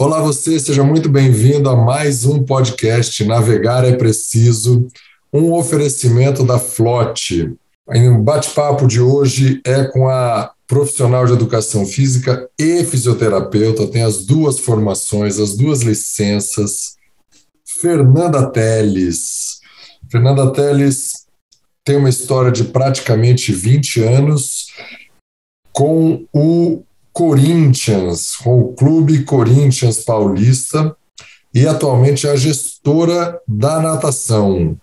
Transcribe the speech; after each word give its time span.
Olá, 0.00 0.18
você, 0.22 0.58
seja 0.58 0.82
muito 0.82 1.10
bem-vindo 1.10 1.68
a 1.68 1.76
mais 1.76 2.24
um 2.24 2.42
podcast 2.42 3.22
Navegar 3.22 3.84
é 3.84 3.94
Preciso, 3.94 4.88
um 5.30 5.52
oferecimento 5.52 6.42
da 6.42 6.58
Flote. 6.58 7.54
O 7.86 8.22
bate-papo 8.22 8.86
de 8.86 8.98
hoje 8.98 9.60
é 9.62 9.84
com 9.84 10.08
a 10.08 10.54
profissional 10.66 11.26
de 11.26 11.34
educação 11.34 11.84
física 11.84 12.48
e 12.58 12.82
fisioterapeuta, 12.82 13.88
tem 13.88 14.02
as 14.02 14.24
duas 14.24 14.58
formações, 14.58 15.38
as 15.38 15.54
duas 15.54 15.82
licenças, 15.82 16.96
Fernanda 17.66 18.50
Teles. 18.50 19.60
Fernanda 20.10 20.50
Teles 20.50 21.26
tem 21.84 21.98
uma 21.98 22.08
história 22.08 22.50
de 22.50 22.64
praticamente 22.64 23.52
20 23.52 24.02
anos 24.02 24.68
com 25.74 26.24
o 26.32 26.84
Corinthians, 27.12 28.36
com 28.36 28.60
o 28.60 28.72
Clube 28.74 29.24
Corinthians 29.24 30.04
Paulista, 30.04 30.96
e 31.52 31.66
atualmente 31.66 32.26
é 32.26 32.30
a 32.30 32.36
gestora 32.36 33.40
da 33.46 33.80
natação. 33.80 34.76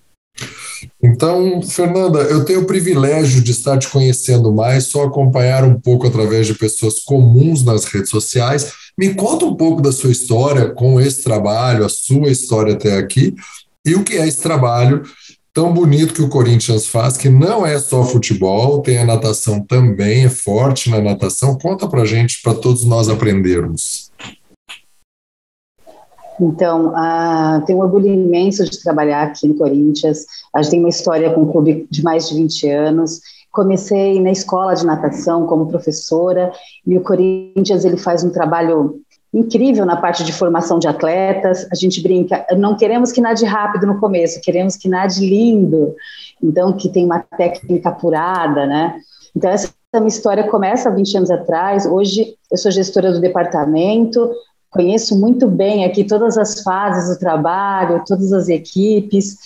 Então, 1.02 1.62
Fernanda, 1.62 2.20
eu 2.20 2.46
tenho 2.46 2.62
o 2.62 2.66
privilégio 2.66 3.42
de 3.42 3.52
estar 3.52 3.78
te 3.78 3.88
conhecendo 3.88 4.52
mais, 4.52 4.86
só 4.86 5.06
acompanhar 5.06 5.64
um 5.64 5.80
pouco 5.80 6.08
através 6.08 6.46
de 6.46 6.54
pessoas 6.54 7.00
comuns 7.00 7.64
nas 7.64 7.86
redes 7.86 8.10
sociais. 8.10 8.72
Me 8.98 9.14
conta 9.14 9.46
um 9.46 9.56
pouco 9.56 9.82
da 9.82 9.92
sua 9.92 10.12
história 10.12 10.70
com 10.70 11.00
esse 11.00 11.24
trabalho, 11.24 11.86
a 11.86 11.90
sua 11.90 12.30
história 12.30 12.74
até 12.74 12.98
aqui, 12.98 13.34
e 13.86 13.96
o 13.96 14.04
que 14.04 14.18
é 14.18 14.28
esse 14.28 14.42
trabalho 14.42 15.04
tão 15.58 15.74
bonito 15.74 16.14
que 16.14 16.22
o 16.22 16.30
Corinthians 16.30 16.86
faz, 16.86 17.18
que 17.18 17.30
não 17.30 17.66
é 17.66 17.80
só 17.80 18.04
futebol, 18.04 18.80
tem 18.80 19.00
a 19.00 19.04
natação 19.04 19.60
também, 19.60 20.26
é 20.26 20.30
forte 20.30 20.88
na 20.88 21.02
natação. 21.02 21.58
Conta 21.58 21.88
para 21.88 22.06
gente, 22.06 22.44
para 22.44 22.54
todos 22.54 22.86
nós 22.86 23.10
aprendermos. 23.10 24.12
Então, 26.40 26.90
uh, 26.90 27.66
tenho 27.66 27.80
um 27.80 27.82
orgulho 27.82 28.06
imenso 28.06 28.66
de 28.66 28.80
trabalhar 28.84 29.24
aqui 29.24 29.48
no 29.48 29.56
Corinthians. 29.56 30.28
A 30.54 30.62
gente 30.62 30.70
tem 30.70 30.80
uma 30.80 30.90
história 30.90 31.34
com 31.34 31.42
o 31.42 31.52
clube 31.52 31.88
de 31.90 32.04
mais 32.04 32.30
de 32.30 32.36
20 32.36 32.70
anos. 32.70 33.20
Comecei 33.52 34.22
na 34.22 34.30
escola 34.30 34.76
de 34.76 34.86
natação 34.86 35.48
como 35.48 35.70
professora 35.70 36.52
e 36.86 36.96
o 36.96 37.02
Corinthians 37.02 37.84
ele 37.84 37.98
faz 37.98 38.24
um 38.24 38.30
trabalho 38.30 39.02
incrível 39.34 39.86
na 39.86 39.98
parte 39.98 40.24
de 40.24 40.34
formação 40.34 40.80
de 40.80 40.88
atletas. 40.88 41.68
A 41.72 41.76
gente 41.76 42.02
brinca, 42.02 42.46
não 42.58 42.76
queremos 42.76 43.12
que 43.12 43.22
nade 43.22 43.46
rápido 43.46 43.86
no 43.86 44.00
começo, 44.00 44.42
queremos 44.42 44.76
que 44.76 44.90
nade 44.90 45.20
lindo. 45.20 45.96
Então, 46.42 46.74
que 46.74 46.90
tem 46.90 47.06
uma 47.06 47.20
técnica 47.20 47.90
apurada, 47.90 48.66
né? 48.66 49.00
Então, 49.36 49.50
essa 49.50 49.72
minha 49.96 50.08
história 50.08 50.48
começa 50.48 50.90
há 50.90 50.92
20 50.92 51.18
anos 51.18 51.32
atrás. 51.32 51.86
Hoje, 51.86 52.36
eu 52.52 52.58
sou 52.58 52.72
gestora 52.72 53.12
do 53.12 53.22
departamento, 53.22 54.32
conheço 54.70 55.20
muito 55.20 55.48
bem 55.48 55.86
aqui 55.86 56.04
todas 56.04 56.38
as 56.38 56.62
fases 56.62 57.14
do 57.14 57.20
trabalho, 57.20 58.04
todas 58.06 58.32
as 58.34 58.50
equipes. 58.50 59.38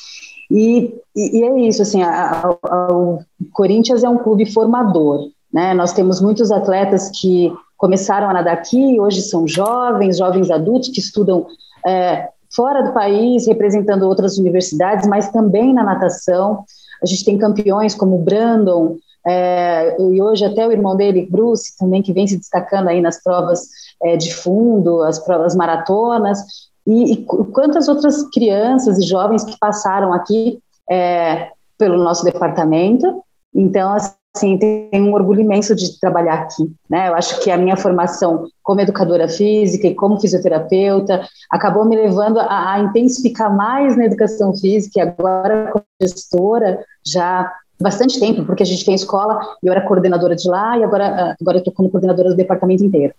E, 0.49 0.93
e, 1.15 1.39
e 1.39 1.43
é 1.43 1.59
isso, 1.67 1.81
assim, 1.81 2.03
a, 2.03 2.41
a, 2.63 2.93
o 2.93 3.19
Corinthians 3.53 4.03
é 4.03 4.09
um 4.09 4.17
clube 4.17 4.45
formador, 4.51 5.29
né? 5.51 5.73
Nós 5.73 5.93
temos 5.93 6.19
muitos 6.19 6.51
atletas 6.51 7.09
que 7.09 7.53
começaram 7.81 8.29
a 8.29 8.33
nadar 8.33 8.53
aqui, 8.53 9.01
hoje 9.01 9.23
são 9.23 9.47
jovens, 9.47 10.19
jovens 10.19 10.51
adultos 10.51 10.89
que 10.89 10.99
estudam 10.99 11.47
é, 11.83 12.29
fora 12.55 12.83
do 12.83 12.93
país, 12.93 13.47
representando 13.47 14.03
outras 14.03 14.37
universidades, 14.37 15.07
mas 15.07 15.31
também 15.31 15.73
na 15.73 15.83
natação. 15.83 16.63
A 17.01 17.07
gente 17.07 17.25
tem 17.25 17.39
campeões 17.39 17.95
como 17.95 18.19
Brandon, 18.19 18.97
é, 19.25 19.99
e 19.99 20.21
hoje 20.21 20.45
até 20.45 20.67
o 20.67 20.71
irmão 20.71 20.95
dele, 20.95 21.27
Bruce, 21.29 21.75
também, 21.75 22.03
que 22.03 22.13
vem 22.13 22.27
se 22.27 22.37
destacando 22.37 22.87
aí 22.87 23.01
nas 23.01 23.21
provas 23.23 23.67
é, 24.03 24.15
de 24.15 24.31
fundo, 24.31 25.01
as 25.01 25.17
provas 25.17 25.55
maratonas, 25.55 26.39
e, 26.85 27.13
e, 27.13 27.25
quantas 27.25 27.87
outras 27.87 28.29
crianças 28.29 28.99
e 28.99 29.07
jovens 29.07 29.43
que 29.43 29.57
passaram 29.57 30.13
aqui 30.13 30.59
é, 30.87 31.49
pelo 31.79 31.97
nosso 31.97 32.23
departamento. 32.23 33.23
Então, 33.55 33.91
assim, 33.91 34.13
tenho 34.33 35.05
um 35.05 35.13
orgulho 35.13 35.41
imenso 35.41 35.75
de 35.75 35.99
trabalhar 35.99 36.35
aqui, 36.35 36.71
né? 36.89 37.09
Eu 37.09 37.15
acho 37.15 37.41
que 37.41 37.51
a 37.51 37.57
minha 37.57 37.75
formação 37.75 38.47
como 38.63 38.79
educadora 38.79 39.27
física 39.27 39.87
e 39.87 39.95
como 39.95 40.19
fisioterapeuta 40.19 41.27
acabou 41.49 41.85
me 41.85 41.95
levando 41.95 42.39
a, 42.39 42.73
a 42.73 42.79
intensificar 42.79 43.53
mais 43.55 43.97
na 43.97 44.05
educação 44.05 44.55
física 44.55 44.99
e 44.99 45.01
agora 45.01 45.69
como 45.71 45.85
gestora 46.01 46.79
já 47.05 47.51
bastante 47.79 48.19
tempo, 48.19 48.45
porque 48.45 48.63
a 48.63 48.65
gente 48.65 48.85
tem 48.85 48.93
escola 48.93 49.39
e 49.61 49.67
eu 49.67 49.73
era 49.73 49.81
coordenadora 49.81 50.35
de 50.35 50.47
lá 50.47 50.77
e 50.77 50.83
agora 50.83 51.35
agora 51.39 51.57
eu 51.57 51.59
estou 51.59 51.73
como 51.73 51.89
coordenadora 51.89 52.29
do 52.29 52.35
departamento 52.35 52.83
inteiro. 52.83 53.13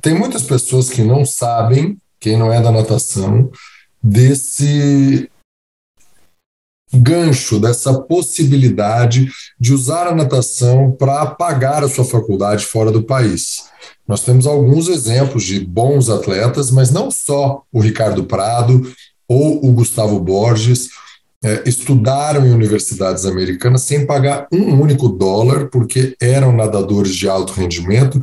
Tem 0.00 0.14
muitas 0.14 0.42
pessoas 0.42 0.88
que 0.88 1.02
não 1.02 1.24
sabem, 1.24 1.96
quem 2.20 2.36
não 2.36 2.52
é 2.52 2.60
da 2.60 2.70
natação, 2.70 3.50
desse 4.02 5.28
gancho, 6.92 7.58
dessa 7.58 8.00
possibilidade 8.02 9.28
de 9.58 9.72
usar 9.72 10.06
a 10.06 10.14
natação 10.14 10.92
para 10.92 11.26
pagar 11.26 11.82
a 11.82 11.88
sua 11.88 12.04
faculdade 12.04 12.64
fora 12.64 12.90
do 12.90 13.02
país. 13.02 13.64
Nós 14.06 14.22
temos 14.22 14.46
alguns 14.46 14.88
exemplos 14.88 15.44
de 15.44 15.60
bons 15.60 16.08
atletas, 16.08 16.70
mas 16.70 16.90
não 16.90 17.10
só 17.10 17.62
o 17.72 17.80
Ricardo 17.80 18.24
Prado 18.24 18.92
ou 19.28 19.64
o 19.66 19.72
Gustavo 19.72 20.20
Borges 20.20 20.88
é, 21.44 21.62
estudaram 21.66 22.46
em 22.46 22.52
universidades 22.52 23.24
americanas 23.24 23.82
sem 23.82 24.06
pagar 24.06 24.46
um 24.52 24.80
único 24.80 25.08
dólar, 25.08 25.68
porque 25.68 26.16
eram 26.20 26.52
nadadores 26.52 27.14
de 27.14 27.28
alto 27.28 27.52
rendimento 27.52 28.20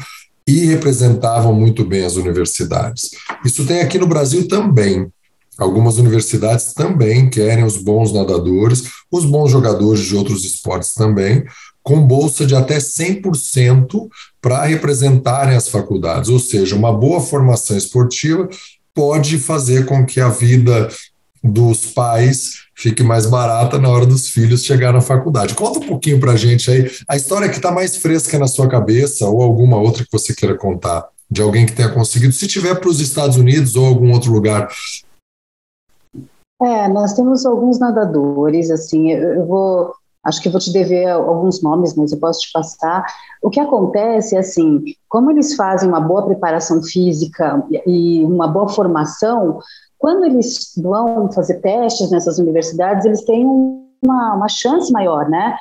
e 0.48 0.66
representavam 0.66 1.54
muito 1.54 1.86
bem 1.86 2.06
as 2.06 2.16
universidades. 2.16 3.12
Isso 3.46 3.66
tem 3.66 3.82
aqui 3.82 3.98
no 3.98 4.08
Brasil 4.08 4.48
também. 4.48 5.08
Algumas 5.58 5.98
universidades 5.98 6.74
também 6.74 7.30
querem 7.30 7.64
os 7.64 7.78
bons 7.78 8.12
nadadores, 8.12 8.84
os 9.12 9.26
bons 9.26 9.52
jogadores 9.52 10.06
de 10.06 10.16
outros 10.16 10.44
esportes 10.44 10.94
também, 10.94 11.44
com 11.84 12.02
bolsa 12.02 12.46
de 12.46 12.56
até 12.56 12.78
100% 12.78 14.08
para 14.42 14.66
representarem 14.66 15.56
as 15.56 15.68
faculdades. 15.68 16.30
Ou 16.30 16.40
seja, 16.40 16.76
uma 16.76 16.92
boa 16.92 17.20
formação 17.20 17.78
esportiva 17.78 18.50
pode 18.94 19.38
fazer 19.38 19.86
com 19.86 20.06
que 20.06 20.22
a 20.22 20.30
vida 20.30 20.90
dos 21.44 21.88
pais 21.88 22.64
fique 22.74 23.04
mais 23.04 23.26
barata 23.26 23.78
na 23.78 23.90
hora 23.90 24.06
dos 24.06 24.30
filhos 24.30 24.64
chegar 24.64 24.94
na 24.94 25.02
faculdade. 25.02 25.54
Conta 25.54 25.80
um 25.80 25.88
pouquinho 25.88 26.20
para 26.20 26.32
a 26.32 26.38
gente 26.38 26.72
aí 26.72 26.90
a 27.08 27.18
história 27.18 27.50
que 27.50 27.58
está 27.58 27.70
mais 27.70 27.98
fresca 27.98 28.40
na 28.40 28.48
sua 28.48 28.68
cabeça 28.70 29.28
ou 29.28 29.42
alguma 29.42 29.78
outra 29.78 30.04
que 30.04 30.12
você 30.12 30.34
queira 30.34 30.56
contar 30.56 31.06
de 31.30 31.42
alguém 31.42 31.66
que 31.66 31.74
tenha 31.74 31.90
conseguido, 31.90 32.32
se 32.32 32.48
tiver 32.48 32.76
para 32.76 32.90
os 32.90 33.02
Estados 33.02 33.38
Unidos 33.38 33.76
ou 33.76 33.86
algum 33.86 34.12
outro 34.12 34.32
lugar 34.32 34.70
é, 36.66 36.88
nós 36.88 37.14
temos 37.14 37.46
alguns 37.46 37.80
nadadores, 37.80 38.70
assim, 38.70 39.12
eu 39.12 39.46
vou, 39.46 39.94
acho 40.24 40.42
que 40.42 40.50
vou 40.50 40.60
te 40.60 40.72
dever 40.72 41.10
alguns 41.10 41.62
nomes, 41.62 41.96
mas 41.96 42.12
eu 42.12 42.20
posso 42.20 42.42
te 42.42 42.52
passar. 42.52 43.06
O 43.42 43.50
que 43.50 43.60
acontece 43.60 44.36
é 44.36 44.40
assim, 44.40 44.84
como 45.08 45.32
eles 45.32 45.56
fazem 45.56 45.90
uma 45.90 46.02
boa 46.02 46.26
preparação 46.26 46.82
física 46.82 47.64
e 47.86 48.24
uma 48.26 48.48
boa 48.48 48.70
formação, 48.70 49.60
quando 49.98 50.26
eles 50.26 50.74
vão 50.78 51.32
fazer 51.32 51.62
testes 51.62 52.12
nessas 52.12 52.38
universidades, 52.38 53.06
eles 53.06 53.24
têm 53.24 53.46
uma, 53.46 54.36
uma 54.36 54.50
chance 54.50 54.92
maior, 54.92 55.30
né? 55.30 55.56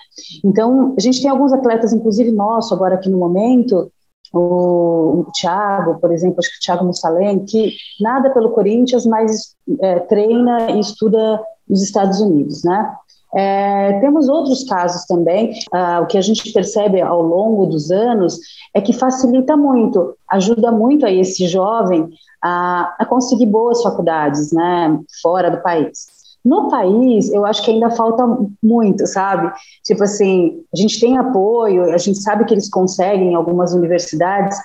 Então, 0.44 0.94
a 0.98 1.00
gente 1.00 1.22
tem 1.22 1.30
alguns 1.30 1.52
atletas, 1.52 1.92
inclusive 1.92 2.32
nosso, 2.32 2.74
agora 2.74 2.96
aqui 2.96 3.08
no 3.08 3.18
momento, 3.18 3.90
o, 4.32 5.26
Thiago, 5.38 5.98
por 6.00 6.12
exemplo, 6.12 6.38
acho 6.38 6.50
que 6.50 6.56
o 6.56 6.60
Thiago 6.60 6.84
Mussalem, 6.84 7.44
que 7.44 7.74
nada 8.00 8.30
pelo 8.30 8.50
Corinthians, 8.50 9.04
mas 9.04 9.54
é, 9.80 10.00
treina 10.00 10.70
e 10.70 10.80
estuda 10.80 11.42
nos 11.68 11.82
Estados 11.82 12.20
Unidos, 12.20 12.64
né? 12.64 12.94
É, 13.34 13.98
temos 14.00 14.28
outros 14.28 14.64
casos 14.64 15.06
também. 15.06 15.54
Ah, 15.72 16.00
o 16.02 16.06
que 16.06 16.18
a 16.18 16.20
gente 16.20 16.52
percebe 16.52 17.00
ao 17.00 17.22
longo 17.22 17.66
dos 17.66 17.90
anos 17.90 18.38
é 18.74 18.80
que 18.80 18.92
facilita 18.92 19.56
muito, 19.56 20.14
ajuda 20.30 20.70
muito 20.70 21.06
a 21.06 21.10
esse 21.10 21.46
jovem 21.46 22.10
a, 22.42 22.94
a 22.98 23.06
conseguir 23.06 23.46
boas 23.46 23.82
faculdades, 23.82 24.52
né, 24.52 24.98
fora 25.22 25.50
do 25.50 25.62
país. 25.62 26.21
No 26.44 26.68
país, 26.68 27.32
eu 27.32 27.46
acho 27.46 27.62
que 27.62 27.70
ainda 27.70 27.90
falta 27.90 28.24
muito, 28.62 29.06
sabe? 29.06 29.52
Tipo 29.84 30.02
assim, 30.02 30.64
a 30.74 30.76
gente 30.76 31.00
tem 31.00 31.16
apoio, 31.16 31.92
a 31.92 31.98
gente 31.98 32.20
sabe 32.20 32.44
que 32.44 32.52
eles 32.52 32.68
conseguem 32.68 33.32
em 33.32 33.34
algumas 33.34 33.72
universidades, 33.72 34.58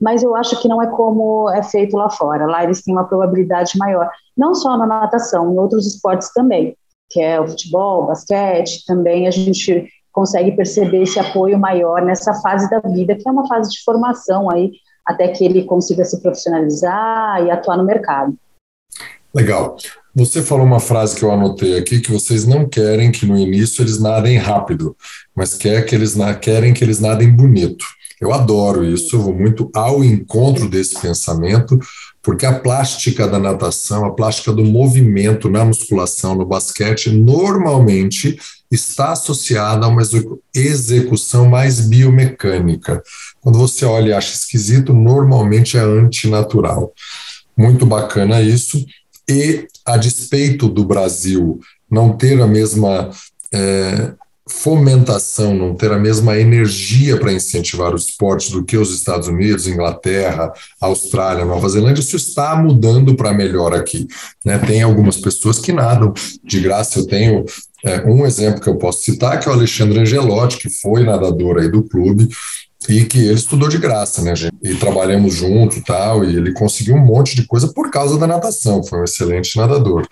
mas 0.00 0.22
eu 0.22 0.34
acho 0.34 0.60
que 0.60 0.68
não 0.68 0.82
é 0.82 0.86
como 0.86 1.50
é 1.50 1.62
feito 1.62 1.96
lá 1.96 2.08
fora. 2.08 2.46
Lá 2.46 2.64
eles 2.64 2.82
têm 2.82 2.94
uma 2.94 3.04
probabilidade 3.04 3.76
maior, 3.76 4.08
não 4.36 4.54
só 4.54 4.76
na 4.78 4.86
natação, 4.86 5.52
em 5.52 5.58
outros 5.58 5.86
esportes 5.86 6.32
também, 6.32 6.74
que 7.10 7.20
é 7.20 7.40
o 7.40 7.48
futebol, 7.48 8.04
o 8.04 8.06
basquete, 8.06 8.84
também 8.86 9.26
a 9.26 9.30
gente 9.30 9.88
consegue 10.12 10.52
perceber 10.52 11.02
esse 11.02 11.18
apoio 11.18 11.58
maior 11.58 12.02
nessa 12.02 12.34
fase 12.34 12.68
da 12.70 12.80
vida, 12.80 13.14
que 13.14 13.28
é 13.28 13.30
uma 13.30 13.46
fase 13.46 13.70
de 13.70 13.82
formação 13.84 14.50
aí, 14.50 14.72
até 15.06 15.28
que 15.28 15.44
ele 15.44 15.64
consiga 15.64 16.04
se 16.04 16.20
profissionalizar 16.20 17.44
e 17.44 17.50
atuar 17.50 17.76
no 17.76 17.84
mercado. 17.84 18.34
Legal. 19.34 19.76
Você 20.14 20.42
falou 20.42 20.66
uma 20.66 20.80
frase 20.80 21.14
que 21.14 21.22
eu 21.22 21.30
anotei 21.30 21.78
aqui, 21.78 22.00
que 22.00 22.10
vocês 22.10 22.44
não 22.44 22.68
querem 22.68 23.12
que 23.12 23.24
no 23.24 23.38
início 23.38 23.82
eles 23.82 24.00
nadem 24.00 24.36
rápido, 24.38 24.96
mas 25.34 25.54
quer 25.54 25.84
que 25.86 25.94
eles 25.94 26.16
querem 26.40 26.72
que 26.72 26.82
eles 26.82 26.98
nadem 26.98 27.30
bonito. 27.30 27.84
Eu 28.20 28.34
adoro 28.34 28.84
isso, 28.84 29.16
eu 29.16 29.22
vou 29.22 29.34
muito 29.34 29.70
ao 29.74 30.04
encontro 30.04 30.68
desse 30.68 31.00
pensamento, 31.00 31.78
porque 32.22 32.44
a 32.44 32.58
plástica 32.58 33.26
da 33.26 33.38
natação, 33.38 34.04
a 34.04 34.12
plástica 34.12 34.52
do 34.52 34.62
movimento 34.62 35.48
na 35.48 35.64
musculação, 35.64 36.34
no 36.34 36.44
basquete, 36.44 37.10
normalmente 37.10 38.36
está 38.70 39.12
associada 39.12 39.86
a 39.86 39.88
uma 39.88 40.02
execução 40.54 41.48
mais 41.48 41.80
biomecânica. 41.80 43.02
Quando 43.40 43.58
você 43.58 43.86
olha 43.86 44.10
e 44.10 44.12
acha 44.12 44.34
esquisito, 44.34 44.92
normalmente 44.92 45.78
é 45.78 45.80
antinatural. 45.80 46.92
Muito 47.56 47.86
bacana 47.86 48.42
isso. 48.42 48.84
E, 49.30 49.66
a 49.84 49.96
despeito 49.96 50.68
do 50.68 50.84
Brasil 50.84 51.60
não 51.90 52.16
ter 52.16 52.40
a 52.40 52.46
mesma 52.46 53.10
é, 53.52 54.12
fomentação, 54.48 55.54
não 55.54 55.74
ter 55.74 55.92
a 55.92 55.98
mesma 55.98 56.38
energia 56.38 57.16
para 57.18 57.32
incentivar 57.32 57.92
o 57.92 57.96
esporte 57.96 58.50
do 58.50 58.64
que 58.64 58.76
os 58.76 58.92
Estados 58.92 59.28
Unidos, 59.28 59.66
Inglaterra, 59.66 60.52
Austrália, 60.80 61.44
Nova 61.44 61.68
Zelândia, 61.68 62.00
isso 62.00 62.16
está 62.16 62.56
mudando 62.56 63.14
para 63.14 63.32
melhor 63.32 63.74
aqui. 63.74 64.06
Né? 64.44 64.58
Tem 64.58 64.82
algumas 64.82 65.16
pessoas 65.16 65.58
que 65.58 65.72
nadam 65.72 66.12
de 66.44 66.60
graça. 66.60 66.98
Eu 66.98 67.06
tenho 67.06 67.44
é, 67.84 68.02
um 68.02 68.26
exemplo 68.26 68.60
que 68.60 68.68
eu 68.68 68.76
posso 68.76 69.02
citar, 69.02 69.38
que 69.38 69.48
é 69.48 69.52
o 69.52 69.54
Alexandre 69.54 70.00
Angelotti, 70.00 70.58
que 70.58 70.68
foi 70.68 71.04
nadador 71.04 71.58
aí 71.58 71.70
do 71.70 71.82
clube, 71.82 72.28
e 72.88 73.04
que 73.04 73.18
ele 73.18 73.34
estudou 73.34 73.68
de 73.68 73.78
graça, 73.78 74.22
né, 74.22 74.34
gente? 74.34 74.56
E 74.62 74.74
trabalhamos 74.74 75.34
junto 75.34 75.82
tal, 75.82 76.24
e 76.24 76.36
ele 76.36 76.52
conseguiu 76.52 76.94
um 76.94 77.04
monte 77.04 77.36
de 77.36 77.46
coisa 77.46 77.68
por 77.68 77.90
causa 77.90 78.18
da 78.18 78.26
natação, 78.26 78.82
foi 78.82 79.00
um 79.00 79.04
excelente 79.04 79.56
nadador. 79.56 80.06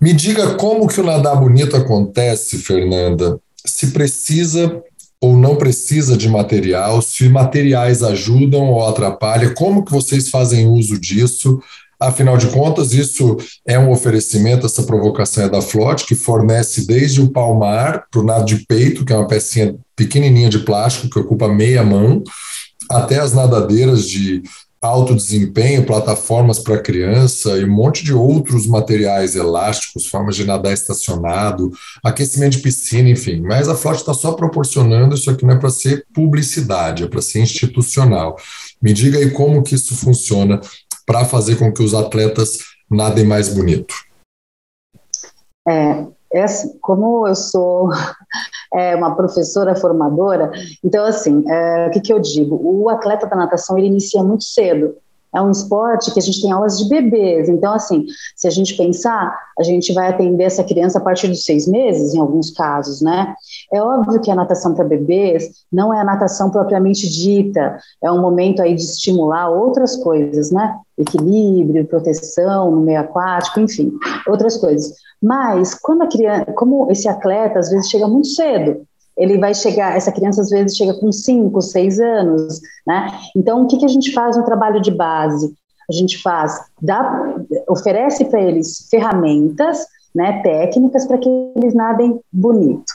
Me 0.00 0.12
diga 0.12 0.54
como 0.56 0.86
que 0.86 1.00
o 1.00 1.04
nadar 1.04 1.40
bonito 1.40 1.74
acontece, 1.74 2.58
Fernanda. 2.58 3.40
Se 3.64 3.88
precisa 3.88 4.82
ou 5.20 5.36
não 5.36 5.56
precisa 5.56 6.16
de 6.16 6.28
material, 6.28 7.00
se 7.00 7.28
materiais 7.28 8.02
ajudam 8.02 8.70
ou 8.70 8.86
atrapalham, 8.86 9.54
como 9.54 9.84
que 9.84 9.90
vocês 9.90 10.28
fazem 10.28 10.66
uso 10.66 11.00
disso? 11.00 11.60
Afinal 11.98 12.36
de 12.36 12.48
contas, 12.48 12.92
isso 12.92 13.36
é 13.66 13.78
um 13.78 13.90
oferecimento, 13.90 14.66
essa 14.66 14.82
provocação 14.82 15.44
é 15.44 15.48
da 15.48 15.62
Flote, 15.62 16.06
que 16.06 16.14
fornece 16.14 16.86
desde 16.86 17.22
o 17.22 17.30
palmar 17.30 18.04
para 18.10 18.20
o 18.20 18.24
nado 18.24 18.44
de 18.44 18.66
peito, 18.66 19.04
que 19.04 19.12
é 19.12 19.16
uma 19.16 19.26
pecinha 19.26 19.74
pequenininha 19.94 20.50
de 20.50 20.58
plástico 20.58 21.08
que 21.08 21.18
ocupa 21.18 21.48
meia 21.48 21.82
mão, 21.82 22.22
até 22.90 23.18
as 23.18 23.32
nadadeiras 23.32 24.06
de 24.06 24.42
alto 24.80 25.14
desempenho, 25.14 25.84
plataformas 25.84 26.58
para 26.58 26.78
criança 26.78 27.56
e 27.56 27.64
um 27.64 27.72
monte 27.72 28.04
de 28.04 28.12
outros 28.12 28.66
materiais 28.66 29.34
elásticos, 29.34 30.06
formas 30.06 30.36
de 30.36 30.44
nadar 30.44 30.72
estacionado, 30.72 31.70
aquecimento 32.04 32.52
de 32.52 32.62
piscina, 32.62 33.08
enfim. 33.08 33.40
Mas 33.40 33.68
a 33.68 33.74
Flote 33.74 34.00
está 34.00 34.14
só 34.14 34.32
proporcionando 34.32 35.14
isso 35.14 35.30
aqui 35.30 35.44
não 35.44 35.54
é 35.54 35.58
para 35.58 35.70
ser 35.70 36.04
publicidade, 36.14 37.04
é 37.04 37.08
para 37.08 37.22
ser 37.22 37.40
institucional. 37.40 38.36
Me 38.80 38.92
diga 38.92 39.18
aí 39.18 39.30
como 39.30 39.62
que 39.62 39.74
isso 39.74 39.96
funciona 39.96 40.60
para 41.06 41.24
fazer 41.24 41.56
com 41.56 41.72
que 41.72 41.82
os 41.82 41.94
atletas 41.94 42.58
nadem 42.90 43.24
mais 43.24 43.48
bonito. 43.48 43.94
É, 45.66 46.06
é 46.32 46.42
assim, 46.42 46.76
como 46.80 47.26
eu 47.26 47.34
sou 47.34 47.90
é, 48.74 48.94
uma 48.96 49.14
professora 49.14 49.74
formadora, 49.74 50.50
então 50.84 51.04
assim, 51.04 51.44
é, 51.48 51.86
o 51.86 51.90
que, 51.90 52.00
que 52.00 52.12
eu 52.12 52.20
digo? 52.20 52.60
O 52.62 52.88
atleta 52.88 53.26
da 53.26 53.36
natação 53.36 53.78
ele 53.78 53.86
inicia 53.86 54.22
muito 54.22 54.44
cedo. 54.44 54.96
É 55.36 55.42
um 55.42 55.50
esporte 55.50 56.10
que 56.14 56.18
a 56.18 56.22
gente 56.22 56.40
tem 56.40 56.50
aulas 56.50 56.78
de 56.78 56.88
bebês, 56.88 57.46
então 57.46 57.74
assim, 57.74 58.06
se 58.34 58.48
a 58.48 58.50
gente 58.50 58.74
pensar, 58.74 59.36
a 59.58 59.62
gente 59.62 59.92
vai 59.92 60.08
atender 60.08 60.44
essa 60.44 60.64
criança 60.64 60.96
a 60.96 61.00
partir 61.02 61.28
dos 61.28 61.44
seis 61.44 61.68
meses, 61.68 62.14
em 62.14 62.18
alguns 62.18 62.50
casos, 62.50 63.02
né? 63.02 63.34
É 63.70 63.82
óbvio 63.82 64.18
que 64.22 64.30
a 64.30 64.34
natação 64.34 64.72
para 64.72 64.86
bebês 64.86 65.50
não 65.70 65.92
é 65.92 66.00
a 66.00 66.04
natação 66.04 66.50
propriamente 66.50 67.06
dita, 67.06 67.78
é 68.02 68.10
um 68.10 68.22
momento 68.22 68.62
aí 68.62 68.74
de 68.74 68.80
estimular 68.80 69.50
outras 69.50 69.94
coisas, 69.96 70.50
né? 70.50 70.74
Equilíbrio, 70.96 71.86
proteção 71.86 72.70
no 72.70 72.80
meio 72.80 73.00
aquático, 73.00 73.60
enfim, 73.60 73.92
outras 74.26 74.56
coisas. 74.56 74.94
Mas 75.22 75.74
quando 75.74 76.02
a 76.02 76.08
criança, 76.08 76.46
como 76.52 76.90
esse 76.90 77.06
atleta 77.08 77.58
às 77.58 77.68
vezes 77.68 77.90
chega 77.90 78.08
muito 78.08 78.28
cedo, 78.28 78.85
ele 79.16 79.38
vai 79.38 79.54
chegar, 79.54 79.96
essa 79.96 80.12
criança 80.12 80.42
às 80.42 80.50
vezes 80.50 80.76
chega 80.76 80.94
com 80.94 81.10
5, 81.10 81.60
6 81.60 82.00
anos, 82.00 82.60
né? 82.86 83.10
Então, 83.34 83.62
o 83.62 83.66
que, 83.66 83.78
que 83.78 83.84
a 83.84 83.88
gente 83.88 84.12
faz 84.12 84.36
no 84.36 84.44
trabalho 84.44 84.80
de 84.80 84.90
base? 84.90 85.54
A 85.88 85.92
gente 85.92 86.20
faz, 86.20 86.60
dá, 86.82 87.34
oferece 87.68 88.24
para 88.24 88.42
eles 88.42 88.88
ferramentas, 88.90 89.86
né, 90.14 90.42
técnicas 90.42 91.06
para 91.06 91.18
que 91.18 91.28
eles 91.56 91.74
nadem 91.74 92.20
bonito. 92.32 92.92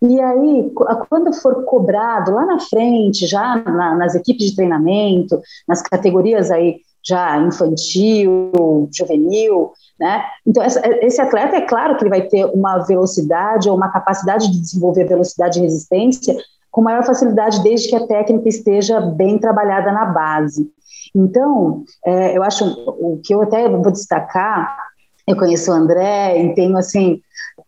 E 0.00 0.20
aí, 0.20 0.70
quando 1.08 1.32
for 1.32 1.64
cobrado 1.64 2.32
lá 2.32 2.44
na 2.44 2.60
frente, 2.60 3.26
já 3.26 3.56
na, 3.56 3.94
nas 3.96 4.14
equipes 4.14 4.46
de 4.46 4.56
treinamento, 4.56 5.40
nas 5.66 5.82
categorias 5.82 6.50
aí 6.50 6.80
já 7.04 7.38
infantil, 7.38 8.88
juvenil, 8.92 9.72
né? 9.98 10.24
Então, 10.46 10.62
essa, 10.62 10.80
esse 11.04 11.20
atleta, 11.20 11.56
é 11.56 11.62
claro 11.62 11.96
que 11.96 12.02
ele 12.02 12.10
vai 12.10 12.22
ter 12.22 12.44
uma 12.46 12.78
velocidade 12.78 13.68
ou 13.68 13.76
uma 13.76 13.90
capacidade 13.90 14.50
de 14.50 14.60
desenvolver 14.60 15.04
velocidade 15.04 15.58
e 15.58 15.62
resistência 15.62 16.36
com 16.70 16.80
maior 16.80 17.04
facilidade, 17.04 17.62
desde 17.62 17.88
que 17.88 17.96
a 17.96 18.06
técnica 18.06 18.48
esteja 18.48 18.98
bem 19.00 19.38
trabalhada 19.38 19.92
na 19.92 20.06
base. 20.06 20.70
Então, 21.14 21.84
é, 22.04 22.36
eu 22.36 22.42
acho 22.42 22.64
o 22.64 23.20
que 23.22 23.34
eu 23.34 23.42
até 23.42 23.68
vou 23.68 23.92
destacar, 23.92 24.74
eu 25.26 25.36
conheço 25.36 25.70
o 25.70 25.74
André 25.74 26.42
e 26.42 26.54
tenho, 26.54 26.76
assim, 26.76 27.20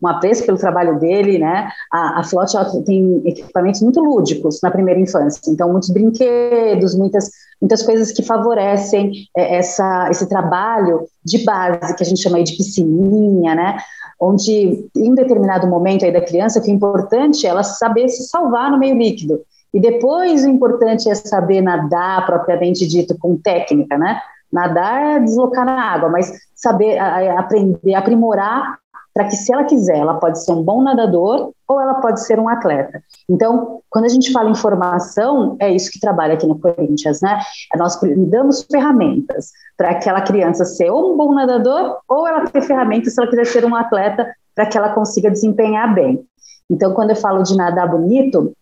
um 0.04 0.08
apreço 0.08 0.44
pelo 0.44 0.58
trabalho 0.58 0.98
dele, 0.98 1.38
né? 1.38 1.68
A, 1.92 2.20
a 2.20 2.24
Flot 2.24 2.52
tem 2.84 3.22
equipamentos 3.24 3.80
muito 3.80 4.00
lúdicos 4.00 4.60
na 4.62 4.70
primeira 4.70 5.00
infância, 5.00 5.40
então 5.50 5.70
muitos 5.70 5.90
brinquedos, 5.90 6.94
muitas 6.94 7.30
muitas 7.60 7.82
coisas 7.82 8.12
que 8.12 8.22
favorecem 8.22 9.12
é, 9.34 9.56
essa, 9.56 10.08
esse 10.10 10.28
trabalho 10.28 11.06
de 11.24 11.44
base 11.44 11.96
que 11.96 12.02
a 12.02 12.06
gente 12.06 12.22
chama 12.22 12.36
aí 12.36 12.44
de 12.44 12.56
piscininha, 12.56 13.54
né? 13.54 13.78
Onde 14.20 14.86
em 14.94 15.14
determinado 15.14 15.66
momento 15.66 16.04
aí 16.04 16.12
da 16.12 16.20
criança, 16.20 16.60
que 16.60 16.70
é 16.70 16.74
importante 16.74 17.46
ela 17.46 17.62
saber 17.62 18.08
se 18.08 18.28
salvar 18.28 18.70
no 18.70 18.78
meio 18.78 18.96
líquido. 18.96 19.40
E 19.72 19.80
depois 19.80 20.44
o 20.44 20.48
importante 20.48 21.08
é 21.08 21.14
saber 21.14 21.60
nadar 21.60 22.24
propriamente 22.26 22.86
dito 22.86 23.16
com 23.18 23.36
técnica, 23.36 23.96
né? 23.98 24.20
Nadar 24.52 25.16
é 25.16 25.20
deslocar 25.20 25.64
na 25.64 25.82
água, 25.82 26.08
mas 26.08 26.32
saber 26.54 26.98
aprender, 26.98 27.94
aprimorar 27.94 28.78
para 29.14 29.26
que, 29.28 29.36
se 29.36 29.52
ela 29.52 29.62
quiser, 29.62 29.98
ela 29.98 30.14
pode 30.14 30.44
ser 30.44 30.50
um 30.50 30.62
bom 30.62 30.82
nadador 30.82 31.52
ou 31.68 31.80
ela 31.80 31.94
pode 31.94 32.20
ser 32.26 32.40
um 32.40 32.48
atleta. 32.48 33.00
Então, 33.30 33.80
quando 33.88 34.06
a 34.06 34.08
gente 34.08 34.32
fala 34.32 34.50
em 34.50 34.56
formação, 34.56 35.56
é 35.60 35.70
isso 35.70 35.88
que 35.90 36.00
trabalha 36.00 36.34
aqui 36.34 36.46
no 36.46 36.58
Corinthians, 36.58 37.20
né? 37.20 37.38
Nós 37.76 37.96
damos 38.28 38.66
ferramentas 38.70 39.52
para 39.76 39.90
aquela 39.90 40.20
criança 40.20 40.64
ser 40.64 40.90
ou 40.90 41.14
um 41.14 41.16
bom 41.16 41.32
nadador 41.32 41.98
ou 42.08 42.26
ela 42.26 42.44
ter 42.46 42.60
ferramentas 42.62 43.14
se 43.14 43.20
ela 43.20 43.30
quiser 43.30 43.46
ser 43.46 43.64
um 43.64 43.76
atleta 43.76 44.28
para 44.52 44.66
que 44.66 44.76
ela 44.76 44.92
consiga 44.92 45.30
desempenhar 45.30 45.94
bem. 45.94 46.24
Então, 46.68 46.92
quando 46.92 47.10
eu 47.10 47.16
falo 47.16 47.44
de 47.44 47.56
nadar 47.56 47.88
bonito, 47.88 48.52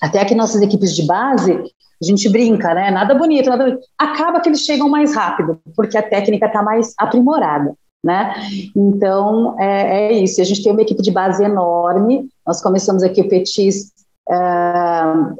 até 0.00 0.22
aqui 0.22 0.34
nossas 0.34 0.62
equipes 0.62 0.94
de 0.96 1.06
base, 1.06 1.52
a 1.52 2.04
gente 2.04 2.30
brinca, 2.30 2.72
né? 2.72 2.90
Nada 2.90 3.14
bonito, 3.14 3.50
nada 3.50 3.64
bonito. 3.64 3.82
Acaba 3.98 4.40
que 4.40 4.48
eles 4.48 4.60
chegam 4.60 4.88
mais 4.88 5.14
rápido, 5.14 5.60
porque 5.76 5.98
a 5.98 6.02
técnica 6.02 6.46
está 6.46 6.62
mais 6.62 6.94
aprimorada 6.96 7.74
né? 8.04 8.34
Então, 8.74 9.58
é, 9.58 10.08
é, 10.08 10.12
isso. 10.12 10.40
A 10.40 10.44
gente 10.44 10.62
tem 10.62 10.72
uma 10.72 10.82
equipe 10.82 11.02
de 11.02 11.10
base 11.10 11.42
enorme. 11.42 12.28
Nós 12.46 12.60
começamos 12.62 13.02
aqui 13.02 13.20
o 13.20 13.28
Petis 13.28 13.92
é, 14.30 14.34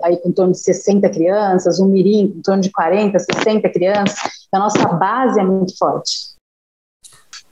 aí 0.02 0.16
com 0.16 0.30
em 0.30 0.32
torno 0.32 0.52
de 0.52 0.60
60 0.60 1.08
crianças, 1.10 1.78
o 1.78 1.86
Mirim 1.86 2.28
com 2.28 2.38
em 2.38 2.42
torno 2.42 2.62
de 2.62 2.70
40, 2.70 3.18
60 3.18 3.68
crianças. 3.70 4.18
Então, 4.48 4.60
a 4.60 4.64
nossa 4.64 4.86
base 4.88 5.38
é 5.38 5.44
muito 5.44 5.76
forte. 5.76 6.36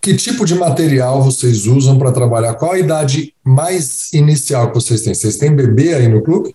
Que 0.00 0.14
tipo 0.16 0.44
de 0.44 0.54
material 0.54 1.20
vocês 1.20 1.66
usam 1.66 1.98
para 1.98 2.12
trabalhar? 2.12 2.54
Qual 2.54 2.72
a 2.72 2.78
idade 2.78 3.34
mais 3.44 4.12
inicial 4.12 4.68
que 4.68 4.74
vocês 4.76 5.02
têm? 5.02 5.14
Vocês 5.14 5.36
têm 5.36 5.54
bebê 5.54 5.94
aí 5.94 6.08
no 6.08 6.22
clube? 6.22 6.54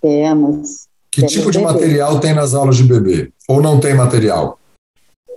Temos. 0.00 0.88
Que 1.08 1.20
temos 1.20 1.32
tipo 1.32 1.50
de 1.52 1.58
bebê. 1.58 1.72
material 1.72 2.18
tem 2.18 2.34
nas 2.34 2.54
aulas 2.54 2.76
de 2.76 2.84
bebê? 2.84 3.32
Ou 3.48 3.62
não 3.62 3.78
tem 3.78 3.94
material? 3.94 4.58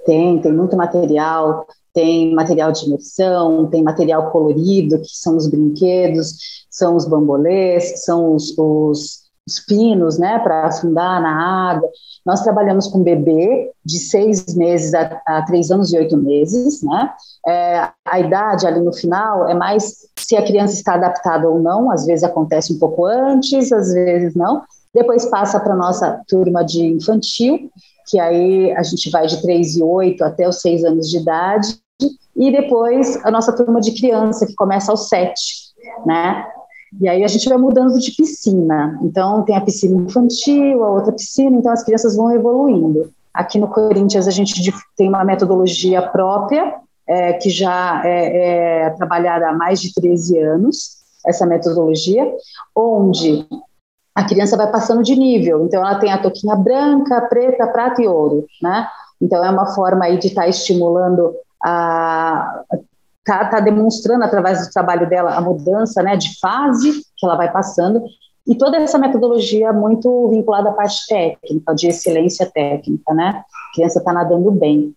Tem, 0.06 0.42
tem 0.42 0.52
muito 0.52 0.76
material 0.76 1.68
tem 1.96 2.36
material 2.36 2.74
de 2.74 2.86
imersão, 2.86 3.68
tem 3.68 3.82
material 3.82 4.30
colorido, 4.30 5.00
que 5.00 5.08
são 5.08 5.38
os 5.38 5.48
brinquedos, 5.48 6.66
são 6.70 6.98
os 6.98 7.06
bambolês, 7.08 8.04
são 8.04 8.36
os, 8.36 8.54
os, 8.58 9.22
os 9.48 9.60
pinos, 9.62 10.20
né, 10.20 10.38
para 10.40 10.66
afundar 10.68 11.22
na 11.22 11.72
água. 11.72 11.90
Nós 12.26 12.44
trabalhamos 12.44 12.88
com 12.88 13.02
bebê 13.02 13.72
de 13.86 13.98
seis 13.98 14.54
meses 14.56 14.94
a, 14.94 15.22
a 15.26 15.42
três 15.44 15.72
anos 15.72 15.94
e 15.94 15.98
oito 15.98 16.18
meses, 16.18 16.84
né? 16.84 17.14
É, 17.48 17.88
a 18.06 18.20
idade 18.20 18.68
ali 18.68 18.82
no 18.82 18.92
final 18.92 19.48
é 19.48 19.54
mais 19.54 20.06
se 20.20 20.36
a 20.36 20.46
criança 20.46 20.74
está 20.74 20.96
adaptada 20.96 21.50
ou 21.50 21.60
não, 21.60 21.90
às 21.90 22.06
vezes 22.06 22.26
acontece 22.26 22.74
um 22.74 22.80
pouco 22.80 23.06
antes, 23.06 23.72
às 23.72 23.94
vezes 23.94 24.36
não. 24.36 24.64
Depois 24.94 25.26
passa 25.28 25.62
para 25.62 25.74
a 25.74 25.78
nossa 25.78 26.22
turma 26.28 26.62
de 26.62 26.86
infantil, 26.88 27.70
que 28.10 28.20
aí 28.20 28.72
a 28.74 28.84
gente 28.84 29.10
vai 29.10 29.28
de 29.28 29.42
3 29.42 29.78
e 29.78 29.84
8 29.84 30.24
até 30.24 30.48
os 30.48 30.60
6 30.60 30.84
anos 30.84 31.10
de 31.10 31.20
idade, 31.20 31.85
e 32.36 32.52
depois 32.52 33.24
a 33.24 33.32
nossa 33.32 33.56
turma 33.56 33.80
de 33.80 33.94
criança, 33.94 34.46
que 34.46 34.56
começa 34.56 34.92
aos 34.92 35.08
sete, 35.08 35.74
né? 36.06 36.46
E 37.00 37.08
aí 37.08 37.24
a 37.24 37.28
gente 37.28 37.48
vai 37.48 37.58
mudando 37.58 37.98
de 38.00 38.12
piscina. 38.12 39.00
Então 39.02 39.44
tem 39.44 39.56
a 39.56 39.62
piscina 39.62 40.02
infantil, 40.02 40.84
a 40.84 40.90
outra 40.90 41.14
piscina, 41.14 41.58
então 41.58 41.72
as 41.72 41.84
crianças 41.84 42.16
vão 42.16 42.32
evoluindo. 42.32 43.12
aqui 43.34 43.60
no 43.60 43.68
Corinthians 43.68 44.28
a 44.28 44.32
gente 44.32 44.74
tem 44.96 45.10
uma 45.10 45.24
metodologia 45.26 46.02
própria, 46.02 46.76
é, 47.08 47.34
que 47.34 47.50
já 47.50 48.02
é, 48.06 48.86
é 48.86 48.90
trabalhada 48.92 49.50
há 49.50 49.54
mais 49.54 49.82
de 49.82 49.94
13 49.94 50.40
anos, 50.40 50.98
essa 51.26 51.46
metodologia, 51.46 52.32
onde 52.76 53.46
a 54.14 54.24
criança 54.24 54.56
vai 54.56 54.72
passando 54.72 55.04
de 55.04 55.16
nível. 55.16 55.66
Então, 55.66 55.82
ela 55.86 56.00
tem 56.00 56.12
a 56.12 56.18
toquinha 56.18 56.56
branca, 56.56 57.22
preta, 57.22 57.68
prata 57.68 58.02
e 58.02 58.08
ouro, 58.08 58.46
né? 58.62 58.88
Então, 59.22 59.44
é 59.44 59.50
uma 59.50 59.74
forma 59.76 60.06
aí 60.06 60.18
de 60.18 60.28
estar 60.28 60.44
tá 60.44 60.48
estimulando 60.48 61.36
a. 61.66 62.64
Tá, 63.26 63.60
demonstrando 63.60 64.24
através 64.24 64.68
do 64.68 64.72
trabalho 64.72 65.10
dela 65.10 65.34
a 65.36 65.42
mudança, 65.42 66.04
né, 66.04 66.16
de 66.16 66.40
fase 66.40 66.92
que 67.18 67.26
ela 67.26 67.36
vai 67.36 67.52
passando 67.52 68.04
e 68.48 68.56
toda 68.56 68.78
essa 68.78 69.00
metodologia 69.00 69.74
muito 69.74 70.30
vinculada 70.30 70.70
à 70.70 70.74
parte 70.74 71.08
técnica, 71.08 71.74
de 71.74 71.88
excelência 71.88 72.46
técnica, 72.46 73.14
né? 73.14 73.44
A 73.72 73.76
criança 73.76 73.98
está 73.98 74.14
nadando 74.14 74.52
bem. 74.52 74.94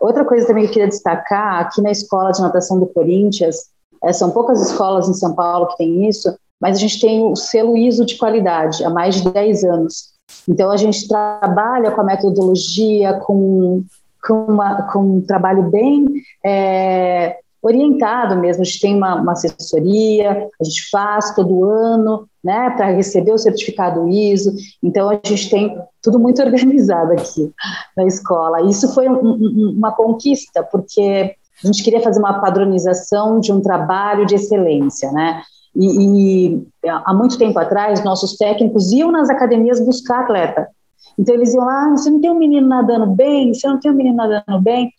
Outra 0.00 0.24
coisa 0.24 0.46
também 0.46 0.64
que 0.64 0.70
eu 0.70 0.72
queria 0.74 0.88
destacar, 0.88 1.60
aqui 1.60 1.82
na 1.82 1.90
Escola 1.90 2.30
de 2.30 2.40
Natação 2.40 2.78
do 2.78 2.86
Corinthians, 2.86 3.56
é, 4.04 4.12
são 4.12 4.30
poucas 4.30 4.62
escolas 4.62 5.08
em 5.08 5.14
São 5.14 5.34
Paulo 5.34 5.66
que 5.68 5.78
têm 5.78 6.08
isso, 6.08 6.36
mas 6.60 6.76
a 6.76 6.80
gente 6.80 7.00
tem 7.00 7.24
o 7.24 7.34
selo 7.34 7.76
ISO 7.76 8.04
de 8.04 8.16
qualidade 8.16 8.84
há 8.84 8.90
mais 8.90 9.16
de 9.16 9.28
10 9.28 9.64
anos. 9.64 10.14
Então, 10.48 10.70
a 10.70 10.76
gente 10.76 11.08
trabalha 11.08 11.90
com 11.90 12.00
a 12.00 12.04
metodologia, 12.04 13.14
com, 13.20 13.82
com, 14.26 14.46
uma, 14.46 14.82
com 14.90 15.00
um 15.00 15.20
trabalho 15.20 15.70
bem 15.70 16.06
é, 16.44 17.38
orientado 17.62 18.36
mesmo. 18.36 18.62
A 18.62 18.64
gente 18.64 18.80
tem 18.80 18.96
uma, 18.96 19.14
uma, 19.16 19.32
assessoria, 19.32 20.48
a 20.60 20.64
gente 20.64 20.88
faz 20.90 21.34
todo 21.34 21.64
ano, 21.64 22.28
né, 22.42 22.70
para 22.70 22.86
receber 22.90 23.32
o 23.32 23.38
certificado 23.38 24.08
ISO. 24.08 24.52
Então, 24.82 25.08
a 25.08 25.20
gente 25.24 25.48
tem 25.48 25.78
tudo 26.02 26.18
muito 26.18 26.40
organizado 26.44 27.12
aqui 27.12 27.50
na 27.96 28.04
escola. 28.06 28.62
Isso 28.68 28.92
foi 28.94 29.08
um, 29.08 29.14
um, 29.14 29.74
uma 29.76 29.92
conquista, 29.92 30.62
porque 30.62 31.34
a 31.62 31.66
gente 31.66 31.82
queria 31.82 32.02
fazer 32.02 32.18
uma 32.18 32.40
padronização 32.40 33.40
de 33.40 33.52
um 33.52 33.60
trabalho 33.60 34.26
de 34.26 34.34
excelência, 34.34 35.10
né? 35.12 35.42
E, 35.76 36.56
e, 36.56 36.66
há 36.86 37.12
muito 37.12 37.36
tempo 37.36 37.58
atrás, 37.58 38.04
nossos 38.04 38.36
técnicos 38.36 38.92
iam 38.92 39.10
nas 39.10 39.28
academias 39.28 39.80
buscar 39.80 40.20
atleta. 40.20 40.68
Então 41.18 41.34
eles 41.34 41.54
iam 41.54 41.64
lá, 41.64 41.86
ah, 41.86 41.90
você 41.90 42.10
não 42.10 42.20
tem 42.20 42.30
um 42.30 42.38
menino 42.38 42.66
nadando 42.66 43.06
bem? 43.06 43.52
Você 43.52 43.66
não 43.66 43.78
tem 43.78 43.90
um 43.90 43.94
menino 43.94 44.16
nadando 44.16 44.60
bem? 44.60 44.92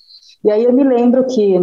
E 0.44 0.52
aí 0.52 0.64
eu 0.64 0.74
me 0.74 0.84
lembro 0.84 1.26
que 1.28 1.60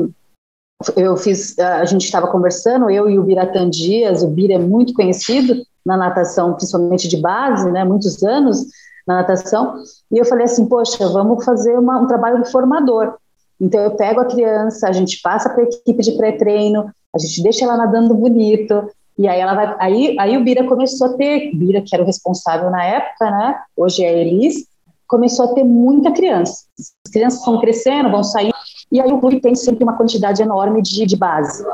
eu 0.97 1.17
fiz, 1.17 1.59
a 1.59 1.85
gente 1.85 2.05
estava 2.05 2.27
conversando, 2.27 2.91
eu 2.91 3.09
e 3.09 3.19
o 3.19 3.23
Biratan 3.23 3.71
Dias, 3.71 4.23
o 4.23 4.29
Bira 4.29 4.55
é 4.55 4.59
muito 4.59 4.93
conhecido 4.95 5.55
na 5.87 5.97
natação, 5.97 6.55
principalmente 6.55 7.09
de 7.09 7.17
base, 7.17 7.71
né, 7.71 7.85
muitos 7.85 8.23
anos 8.23 8.67
na 9.07 9.17
natação, 9.17 9.77
e 10.11 10.19
eu 10.19 10.25
falei 10.25 10.45
assim, 10.45 10.67
poxa, 10.67 11.09
vamos 11.09 11.45
fazer 11.45 11.77
uma, 11.77 12.01
um 12.01 12.07
trabalho 12.07 12.45
formador. 12.47 13.15
Então 13.61 13.81
eu 13.81 13.93
pego 13.93 14.21
a 14.21 14.25
criança, 14.25 14.89
a 14.89 14.93
gente 14.93 15.21
passa 15.23 15.49
para 15.49 15.63
a 15.63 15.67
equipe 15.67 16.03
de 16.03 16.13
pré-treino, 16.17 16.91
a 17.15 17.19
gente 17.19 17.43
deixa 17.43 17.65
ela 17.65 17.77
nadando 17.77 18.15
bonito, 18.15 18.89
e 19.19 19.29
aí 19.29 19.41
ela 19.41 19.55
vai, 19.55 19.77
aí, 19.79 20.17
aí 20.19 20.37
o 20.37 20.45
Bira 20.45 20.65
começou 20.65 21.09
a 21.09 21.13
ter, 21.15 21.55
Bira 21.55 21.83
que 21.83 21.95
era 21.95 22.03
o 22.03 22.07
responsável 22.07 22.71
na 22.71 22.85
época, 22.85 23.31
né? 23.31 23.57
Hoje 23.77 24.05
é 24.05 24.21
Elis, 24.21 24.67
começou 25.07 25.47
a 25.47 25.55
ter 25.55 25.65
muita 25.65 26.13
criança. 26.13 26.65
As 26.79 27.13
crianças 27.13 27.45
vão 27.45 27.61
crescendo, 27.61 28.11
vão 28.11 28.25
sair, 28.25 28.53
e 28.91 29.01
aí 29.01 29.13
o 29.13 29.19
clube 29.19 29.41
tem 29.41 29.55
sempre 29.55 29.85
uma 29.85 29.97
quantidade 29.97 30.43
enorme 30.43 30.83
de, 30.83 31.07
de 31.07 31.17
base. 31.17 31.65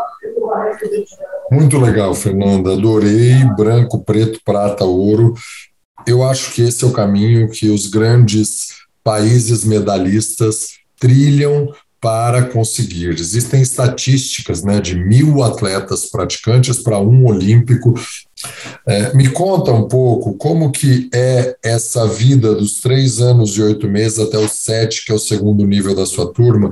Muito 1.51 1.79
legal, 1.79 2.15
Fernanda. 2.15 2.73
Adorei 2.73 3.45
branco, 3.57 4.01
preto, 4.05 4.41
prata, 4.45 4.85
ouro. 4.85 5.35
Eu 6.07 6.23
acho 6.23 6.53
que 6.53 6.63
esse 6.63 6.85
é 6.85 6.87
o 6.87 6.93
caminho 6.93 7.51
que 7.51 7.71
os 7.71 7.87
grandes 7.87 8.69
países 9.03 9.65
medalhistas 9.65 10.79
trilham 10.99 11.73
para 12.01 12.45
conseguir. 12.45 13.11
Existem 13.19 13.61
estatísticas 13.61 14.63
né, 14.63 14.81
de 14.81 14.95
mil 14.95 15.43
atletas 15.43 16.07
praticantes 16.07 16.79
para 16.79 16.99
um 17.01 17.27
olímpico. 17.27 17.95
É, 18.87 19.13
me 19.15 19.29
conta 19.29 19.73
um 19.73 19.89
pouco 19.89 20.35
como 20.35 20.71
que 20.71 21.11
é 21.13 21.57
essa 21.63 22.07
vida 22.07 22.55
dos 22.55 22.81
três 22.81 23.21
anos 23.21 23.57
e 23.57 23.63
oito 23.63 23.89
meses 23.89 24.19
até 24.19 24.39
os 24.39 24.53
sete, 24.53 25.05
que 25.05 25.11
é 25.11 25.15
o 25.15 25.19
segundo 25.19 25.67
nível 25.67 25.95
da 25.95 26.07
sua 26.07 26.33
turma. 26.33 26.71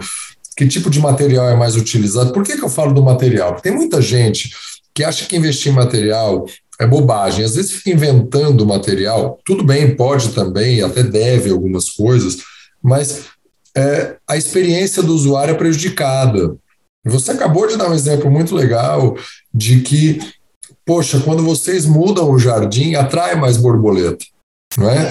Que 0.56 0.66
tipo 0.66 0.88
de 0.88 1.00
material 1.00 1.50
é 1.50 1.56
mais 1.56 1.76
utilizado? 1.76 2.32
Por 2.32 2.44
que, 2.44 2.56
que 2.56 2.64
eu 2.64 2.68
falo 2.68 2.94
do 2.94 3.02
material? 3.02 3.52
Porque 3.52 3.68
tem 3.68 3.76
muita 3.76 4.00
gente 4.00 4.50
que 4.94 5.04
acha 5.04 5.26
que 5.26 5.36
investir 5.36 5.72
em 5.72 5.74
material 5.74 6.46
é 6.78 6.86
bobagem. 6.86 7.44
Às 7.44 7.56
vezes 7.56 7.72
fica 7.72 7.90
inventando 7.90 8.64
material. 8.64 9.38
Tudo 9.44 9.64
bem, 9.64 9.96
pode 9.96 10.30
também, 10.30 10.82
até 10.82 11.02
deve 11.02 11.50
algumas 11.50 11.90
coisas, 11.90 12.38
mas 12.82 13.24
é, 13.76 14.16
a 14.26 14.36
experiência 14.36 15.02
do 15.02 15.14
usuário 15.14 15.54
é 15.54 15.58
prejudicada. 15.58 16.56
Você 17.04 17.30
acabou 17.30 17.68
de 17.68 17.76
dar 17.76 17.90
um 17.90 17.94
exemplo 17.94 18.30
muito 18.30 18.54
legal 18.54 19.16
de 19.52 19.80
que, 19.82 20.18
poxa, 20.84 21.20
quando 21.20 21.42
vocês 21.42 21.84
mudam 21.84 22.30
o 22.30 22.38
jardim, 22.38 22.94
atrai 22.94 23.36
mais 23.36 23.56
borboleta. 23.56 24.24
Não 24.76 24.90
é? 24.90 25.10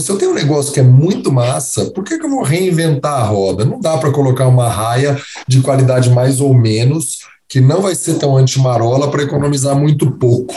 Se 0.00 0.10
eu 0.10 0.18
tenho 0.18 0.32
um 0.32 0.34
negócio 0.34 0.72
que 0.72 0.80
é 0.80 0.82
muito 0.82 1.32
massa, 1.32 1.90
por 1.90 2.04
que, 2.04 2.18
que 2.18 2.24
eu 2.24 2.30
vou 2.30 2.42
reinventar 2.42 3.20
a 3.20 3.24
roda? 3.24 3.64
Não 3.64 3.80
dá 3.80 3.96
para 3.96 4.12
colocar 4.12 4.46
uma 4.46 4.68
raia 4.68 5.18
de 5.48 5.60
qualidade 5.60 6.10
mais 6.10 6.40
ou 6.40 6.54
menos 6.54 7.20
que 7.48 7.60
não 7.60 7.80
vai 7.80 7.94
ser 7.94 8.14
tão 8.14 8.36
anti-marola 8.36 9.10
para 9.10 9.22
economizar 9.22 9.76
muito 9.76 10.10
pouco. 10.12 10.54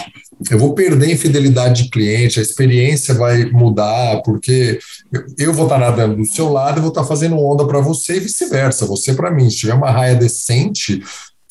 Eu 0.50 0.58
vou 0.58 0.74
perder 0.74 1.12
em 1.12 1.18
fidelidade 1.18 1.84
de 1.84 1.90
cliente, 1.90 2.40
a 2.40 2.42
experiência 2.42 3.14
vai 3.14 3.46
mudar, 3.46 4.22
porque 4.24 4.80
eu 5.38 5.54
vou 5.54 5.66
estar 5.66 5.78
nadando 5.78 6.16
do 6.16 6.26
seu 6.26 6.50
lado 6.50 6.78
e 6.78 6.82
vou 6.82 6.90
estar 6.90 7.04
fazendo 7.04 7.38
onda 7.38 7.68
para 7.68 7.82
você 7.82 8.16
e 8.16 8.20
vice-versa, 8.22 8.86
você 8.86 9.14
para 9.14 9.32
mim. 9.32 9.50
Se 9.50 9.58
tiver 9.58 9.74
uma 9.74 9.92
raia 9.92 10.16
decente, 10.16 11.04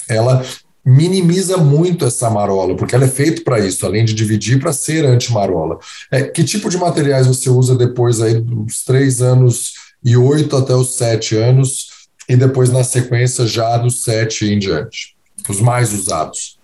ela 0.08 0.42
minimiza 0.84 1.58
muito 1.58 2.06
essa 2.06 2.30
marola, 2.30 2.74
porque 2.74 2.94
ela 2.94 3.04
é 3.04 3.08
feita 3.08 3.42
para 3.42 3.60
isso, 3.60 3.84
além 3.84 4.06
de 4.06 4.14
dividir 4.14 4.58
para 4.58 4.72
ser 4.72 5.04
anti-marola. 5.04 5.78
É, 6.10 6.22
que 6.22 6.42
tipo 6.42 6.70
de 6.70 6.78
materiais 6.78 7.26
você 7.26 7.50
usa 7.50 7.76
depois 7.76 8.22
aí 8.22 8.40
dos 8.40 8.84
três 8.84 9.20
anos 9.20 9.74
e 10.02 10.16
oito 10.16 10.56
até 10.56 10.74
os 10.74 10.96
sete 10.96 11.36
anos, 11.36 11.88
e 12.26 12.36
depois 12.36 12.70
na 12.70 12.82
sequência 12.82 13.46
já 13.46 13.76
dos 13.76 14.02
sete 14.02 14.46
em 14.46 14.58
diante? 14.58 15.17
Os 15.52 15.60
mais 15.60 15.92
usados? 15.92 16.58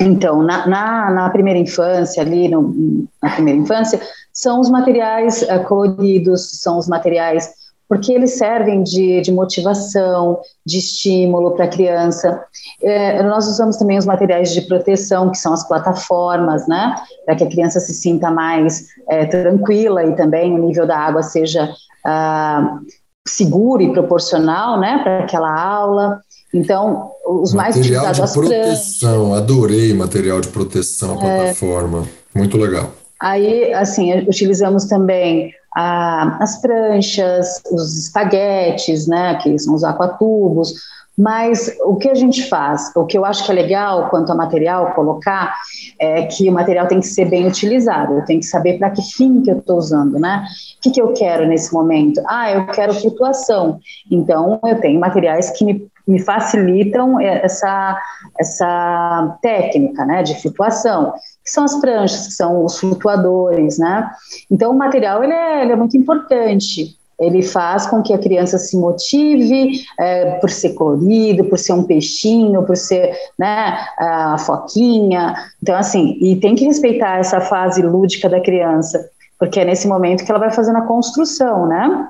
Então, 0.00 0.42
na, 0.42 0.66
na, 0.66 1.10
na 1.10 1.30
primeira 1.30 1.58
infância, 1.58 2.22
ali 2.22 2.48
no, 2.48 3.06
na 3.22 3.30
primeira 3.30 3.58
infância, 3.58 4.00
são 4.32 4.60
os 4.60 4.70
materiais 4.70 5.42
uh, 5.42 5.62
coloridos, 5.64 6.60
são 6.60 6.78
os 6.78 6.88
materiais 6.88 7.64
porque 7.88 8.12
eles 8.12 8.32
servem 8.32 8.82
de, 8.82 9.20
de 9.20 9.30
motivação, 9.30 10.40
de 10.64 10.78
estímulo 10.78 11.52
para 11.52 11.66
a 11.66 11.68
criança. 11.68 12.42
É, 12.82 13.22
nós 13.22 13.46
usamos 13.46 13.76
também 13.76 13.98
os 13.98 14.06
materiais 14.06 14.52
de 14.52 14.62
proteção, 14.62 15.30
que 15.30 15.38
são 15.38 15.52
as 15.52 15.66
plataformas, 15.66 16.66
né, 16.66 16.94
para 17.24 17.36
que 17.36 17.44
a 17.44 17.48
criança 17.48 17.80
se 17.80 17.94
sinta 17.94 18.30
mais 18.30 18.86
é, 19.08 19.26
tranquila 19.26 20.04
e 20.04 20.16
também 20.16 20.54
o 20.54 20.58
nível 20.58 20.86
da 20.86 20.98
água 20.98 21.22
seja 21.22 21.66
uh, 21.66 22.80
seguro 23.26 23.82
e 23.82 23.92
proporcional, 23.92 24.80
né, 24.80 25.00
para 25.02 25.20
aquela 25.20 25.52
aula. 25.52 26.20
Então, 26.52 27.10
os 27.26 27.52
mais 27.52 27.76
material 27.76 28.04
utilizados 28.04 28.32
de 28.32 28.38
proteção, 28.38 29.28
pranchas. 29.28 29.38
adorei 29.38 29.94
material 29.94 30.40
de 30.40 30.48
proteção, 30.48 31.14
é, 31.14 31.18
plataforma, 31.18 32.08
muito 32.34 32.56
legal. 32.56 32.92
Aí, 33.20 33.72
assim, 33.72 34.12
utilizamos 34.28 34.84
também 34.84 35.52
a, 35.74 36.36
as 36.42 36.60
pranchas, 36.60 37.62
os 37.70 37.96
espaguetes, 37.98 39.06
né, 39.06 39.38
que 39.42 39.58
são 39.58 39.74
os 39.74 39.84
aquatubos, 39.84 40.74
mas 41.16 41.74
o 41.84 41.94
que 41.94 42.08
a 42.08 42.14
gente 42.14 42.42
faz, 42.48 42.90
o 42.94 43.06
que 43.06 43.16
eu 43.16 43.24
acho 43.24 43.44
que 43.44 43.52
é 43.52 43.54
legal 43.54 44.10
quanto 44.10 44.32
a 44.32 44.34
material 44.34 44.92
colocar, 44.94 45.54
é 45.98 46.24
que 46.24 46.48
o 46.48 46.52
material 46.52 46.88
tem 46.88 46.98
que 46.98 47.06
ser 47.06 47.26
bem 47.26 47.46
utilizado, 47.46 48.14
eu 48.14 48.24
tenho 48.24 48.40
que 48.40 48.46
saber 48.46 48.78
para 48.78 48.90
que 48.90 49.00
fim 49.00 49.40
que 49.40 49.50
eu 49.50 49.58
estou 49.58 49.78
usando, 49.78 50.18
né? 50.18 50.44
O 50.76 50.80
que, 50.82 50.90
que 50.90 51.00
eu 51.00 51.12
quero 51.12 51.46
nesse 51.46 51.72
momento? 51.72 52.20
Ah, 52.26 52.50
eu 52.50 52.66
quero 52.66 52.92
flutuação. 52.94 53.78
Então, 54.10 54.58
eu 54.64 54.80
tenho 54.80 54.98
materiais 54.98 55.50
que 55.50 55.64
me 55.64 55.86
me 56.06 56.20
facilitam 56.20 57.20
essa, 57.20 57.98
essa 58.38 59.38
técnica 59.40 60.04
né, 60.04 60.22
de 60.22 60.40
flutuação, 60.40 61.12
que 61.42 61.50
são 61.50 61.64
as 61.64 61.74
pranchas, 61.80 62.26
que 62.26 62.32
são 62.32 62.64
os 62.64 62.78
flutuadores. 62.78 63.78
Né? 63.78 64.10
Então, 64.50 64.72
o 64.72 64.78
material 64.78 65.24
ele 65.24 65.32
é, 65.32 65.62
ele 65.62 65.72
é 65.72 65.76
muito 65.76 65.96
importante. 65.96 66.96
Ele 67.18 67.42
faz 67.42 67.86
com 67.86 68.02
que 68.02 68.12
a 68.12 68.18
criança 68.18 68.58
se 68.58 68.76
motive 68.76 69.80
é, 69.98 70.32
por 70.40 70.50
ser 70.50 70.74
colorido, 70.74 71.44
por 71.44 71.58
ser 71.58 71.72
um 71.72 71.84
peixinho, 71.84 72.64
por 72.64 72.76
ser 72.76 73.16
né, 73.38 73.78
a 73.98 74.36
foquinha. 74.38 75.34
Então, 75.62 75.76
assim, 75.76 76.18
e 76.20 76.36
tem 76.36 76.56
que 76.56 76.64
respeitar 76.64 77.18
essa 77.18 77.40
fase 77.40 77.82
lúdica 77.82 78.28
da 78.28 78.40
criança, 78.40 79.08
porque 79.38 79.60
é 79.60 79.64
nesse 79.64 79.86
momento 79.86 80.24
que 80.24 80.30
ela 80.30 80.40
vai 80.40 80.50
fazendo 80.50 80.78
a 80.78 80.86
construção, 80.86 81.66
né? 81.68 82.08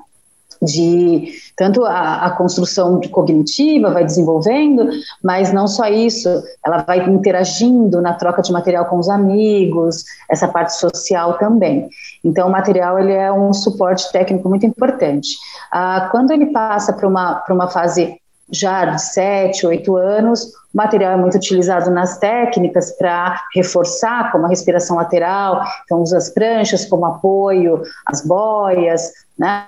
De 0.61 1.33
tanto 1.55 1.83
a, 1.85 2.25
a, 2.25 2.31
construção 2.31 2.99
cognitiva 3.11 3.91
vai 3.91 4.03
desenvolvendo, 4.03 4.89
mas 5.23 5.51
não 5.51 5.67
só 5.67 5.87
isso, 5.87 6.29
ela 6.65 6.77
vai 6.83 7.07
interagindo 7.09 8.01
na 8.01 8.13
troca 8.13 8.41
de 8.41 8.51
material 8.51 8.85
com 8.85 8.97
os 8.97 9.09
amigos, 9.09 10.05
essa 10.29 10.47
parte 10.47 10.77
social 10.77 11.37
também. 11.37 11.89
Então, 12.23 12.47
o 12.47 12.51
material 12.51 12.99
ele 12.99 13.13
é 13.13 13.31
um 13.31 13.53
suporte 13.53 14.11
técnico 14.11 14.49
muito 14.49 14.65
importante. 14.65 15.29
Ah, 15.71 16.09
quando 16.11 16.31
ele 16.31 16.47
passa 16.47 16.93
para 16.93 17.07
uma, 17.07 17.43
uma 17.49 17.67
fase 17.67 18.19
já 18.51 18.85
de 18.85 19.01
7, 19.01 19.65
8 19.65 19.95
anos, 19.95 20.43
o 20.43 20.77
material 20.77 21.13
é 21.13 21.17
muito 21.17 21.35
utilizado 21.35 21.89
nas 21.89 22.17
técnicas 22.17 22.91
para 22.91 23.41
reforçar, 23.55 24.31
como 24.31 24.45
a 24.45 24.49
respiração 24.49 24.97
lateral, 24.97 25.63
então 25.83 26.01
usa 26.01 26.17
as 26.17 26.29
pranchas 26.29 26.85
como 26.85 27.05
apoio, 27.05 27.81
as 28.05 28.25
boias, 28.25 29.11
né? 29.37 29.65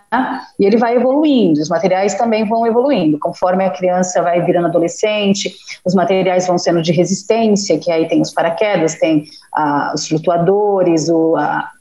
E 0.60 0.66
ele 0.66 0.78
vai 0.78 0.96
evoluindo, 0.96 1.62
os 1.62 1.70
materiais 1.70 2.16
também 2.16 2.48
vão 2.48 2.68
evoluindo, 2.68 3.18
conforme 3.20 3.66
a 3.66 3.70
criança 3.70 4.22
vai 4.22 4.42
virando 4.42 4.68
adolescente, 4.68 5.56
os 5.84 5.96
materiais 5.96 6.46
vão 6.46 6.58
sendo 6.58 6.82
de 6.82 6.92
resistência, 6.92 7.80
que 7.80 7.92
aí 7.92 8.08
tem 8.08 8.22
os 8.22 8.34
paraquedas, 8.34 8.96
tem 8.96 9.26
ah, 9.54 9.94
os 9.96 10.08
flutuadores, 10.08 11.10
o, 11.10 11.36
a, 11.36 11.72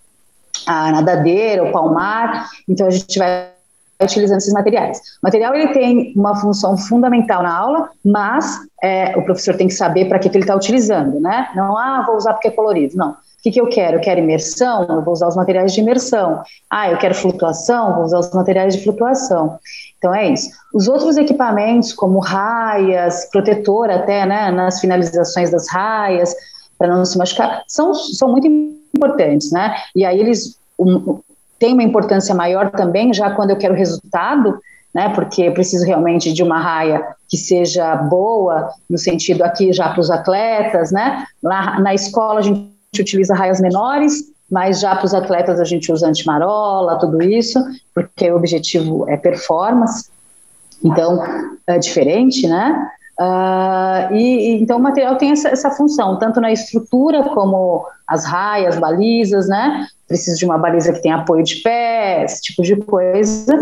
a 0.67 0.93
nadadeira, 0.93 1.65
o 1.65 1.73
palmar, 1.73 2.49
então 2.69 2.87
a 2.87 2.91
gente 2.91 3.19
vai 3.19 3.56
utilizando 4.05 4.38
esses 4.38 4.53
materiais. 4.53 4.99
O 4.99 5.25
material 5.25 5.55
ele 5.55 5.69
tem 5.69 6.12
uma 6.17 6.37
função 6.37 6.76
fundamental 6.76 7.43
na 7.43 7.57
aula, 7.57 7.88
mas 8.05 8.59
é, 8.83 9.17
o 9.17 9.23
professor 9.23 9.57
tem 9.57 9.69
que 9.69 9.75
saber 9.75 10.07
para 10.07 10.19
que, 10.19 10.29
que 10.29 10.37
ele 10.37 10.45
está 10.45 10.55
utilizando, 10.55 11.21
né? 11.21 11.49
Não, 11.55 11.76
ah, 11.76 12.05
vou 12.07 12.17
usar 12.17 12.35
porque 12.35 12.49
é 12.49 12.50
colorido, 12.50 12.97
não. 12.97 13.11
O 13.12 13.17
que, 13.43 13.53
que 13.53 13.61
eu 13.61 13.69
quero? 13.69 13.97
Eu 13.97 14.00
quero 14.00 14.21
imersão, 14.21 14.85
eu 14.88 15.03
vou 15.03 15.12
usar 15.12 15.29
os 15.29 15.37
materiais 15.37 15.73
de 15.73 15.81
imersão. 15.81 16.43
Ah, 16.69 16.91
eu 16.91 16.99
quero 16.99 17.15
flutuação, 17.15 17.95
vou 17.95 18.05
usar 18.05 18.19
os 18.19 18.33
materiais 18.33 18.75
de 18.76 18.83
flutuação. 18.83 19.59
Então 19.99 20.15
é 20.15 20.29
isso. 20.29 20.50
Os 20.75 20.88
outros 20.88 21.17
equipamentos, 21.17 21.93
como 21.93 22.19
raias, 22.19 23.29
protetor 23.31 23.88
até, 23.91 24.26
né, 24.26 24.50
nas 24.50 24.81
finalizações 24.81 25.50
das 25.50 25.69
raias, 25.69 26.35
para 26.76 26.88
não 26.88 27.05
se 27.05 27.17
machucar, 27.17 27.62
são, 27.69 27.95
são 27.95 28.29
muito 28.31 28.47
importantes, 28.47 29.53
né? 29.53 29.76
E 29.95 30.05
aí 30.05 30.19
eles, 30.19 30.59
tem 31.59 31.73
uma 31.73 31.83
importância 31.83 32.35
maior 32.35 32.71
também, 32.71 33.13
já 33.13 33.31
quando 33.31 33.51
eu 33.51 33.57
quero 33.57 33.75
resultado, 33.75 34.59
né, 34.95 35.11
porque 35.15 35.43
eu 35.43 35.53
preciso 35.53 35.85
realmente 35.85 36.33
de 36.33 36.43
uma 36.43 36.59
raia 36.59 37.07
que 37.29 37.37
seja 37.37 37.97
boa, 37.97 38.71
no 38.89 38.97
sentido 38.97 39.43
aqui 39.43 39.73
já 39.73 39.91
para 39.91 40.01
os 40.01 40.11
atletas, 40.11 40.91
né, 40.91 41.27
lá 41.43 41.79
na 41.81 41.95
escola 41.95 42.41
a 42.41 42.43
gente 42.43 42.71
utiliza 42.99 43.35
raias 43.35 43.61
menores, 43.61 44.25
mas 44.51 44.81
já 44.81 44.95
para 44.95 45.05
os 45.05 45.13
atletas 45.13 45.61
a 45.61 45.65
gente 45.65 45.93
usa 45.93 46.07
antimarola, 46.07 46.99
tudo 46.99 47.21
isso, 47.23 47.63
porque 47.95 48.31
o 48.31 48.37
objetivo 48.37 49.09
é 49.09 49.17
performance, 49.17 50.09
então 50.83 51.23
é 51.67 51.79
diferente, 51.79 52.47
né, 52.47 52.89
Uh, 53.19 54.13
e, 54.15 54.59
então 54.61 54.77
o 54.77 54.83
material 54.83 55.17
tem 55.17 55.31
essa, 55.31 55.49
essa, 55.49 55.71
função, 55.71 56.19
tanto 56.19 56.39
na 56.39 56.53
estrutura 56.53 57.23
como 57.31 57.87
as 58.07 58.27
raias, 58.27 58.79
balizas, 58.79 59.49
né? 59.49 59.87
Preciso 60.07 60.39
de 60.39 60.45
uma 60.45 60.59
baliza 60.59 60.93
que 60.93 61.01
tenha 61.01 61.17
apoio 61.17 61.43
de 61.43 61.57
pé, 61.57 62.25
esse 62.25 62.43
tipo 62.43 62.63
de 62.63 62.77
coisa. 62.77 63.57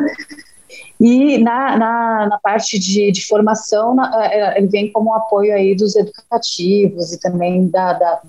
E 1.00 1.38
na, 1.38 1.76
na, 1.76 2.26
na 2.30 2.38
parte 2.38 2.78
de, 2.78 3.12
de 3.12 3.26
formação, 3.26 3.94
na, 3.94 4.26
é, 4.26 4.40
é, 4.40 4.58
ele 4.58 4.66
vem 4.66 4.90
como 4.90 5.14
apoio 5.14 5.54
aí 5.54 5.74
dos 5.76 5.94
educativos 5.94 7.12
e 7.12 7.20
também 7.20 7.68
da, 7.68 7.92
da, 7.92 8.20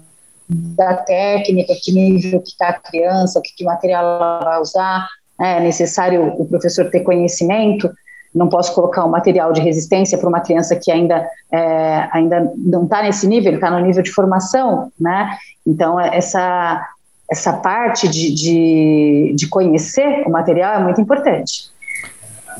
da 0.47 0.93
técnica, 0.97 1.73
que 1.81 1.91
nível 1.91 2.39
que 2.41 2.49
está 2.49 2.69
a 2.69 2.79
criança, 2.79 3.41
que, 3.43 3.55
que 3.55 3.63
material 3.63 4.03
ela 4.03 4.39
vai 4.43 4.61
usar. 4.61 5.07
É 5.39 5.59
necessário 5.59 6.33
o 6.37 6.45
professor 6.45 6.89
ter 6.89 7.01
conhecimento 7.01 7.89
não 8.35 8.49
posso 8.49 8.73
colocar 8.75 9.05
um 9.05 9.09
material 9.09 9.53
de 9.53 9.61
resistência 9.61 10.17
para 10.17 10.27
uma 10.27 10.41
criança 10.41 10.75
que 10.75 10.91
ainda, 10.91 11.25
é, 11.51 12.09
ainda 12.11 12.51
não 12.57 12.83
está 12.83 13.01
nesse 13.01 13.25
nível, 13.25 13.53
está 13.53 13.71
no 13.71 13.79
nível 13.79 14.03
de 14.03 14.11
formação, 14.11 14.91
né? 14.99 15.37
Então, 15.65 15.99
é, 15.99 16.17
essa, 16.17 16.85
essa 17.31 17.53
parte 17.53 18.09
de, 18.09 18.33
de, 18.33 19.33
de 19.35 19.47
conhecer 19.47 20.23
o 20.27 20.29
material 20.29 20.81
é 20.81 20.83
muito 20.83 20.99
importante. 20.99 21.73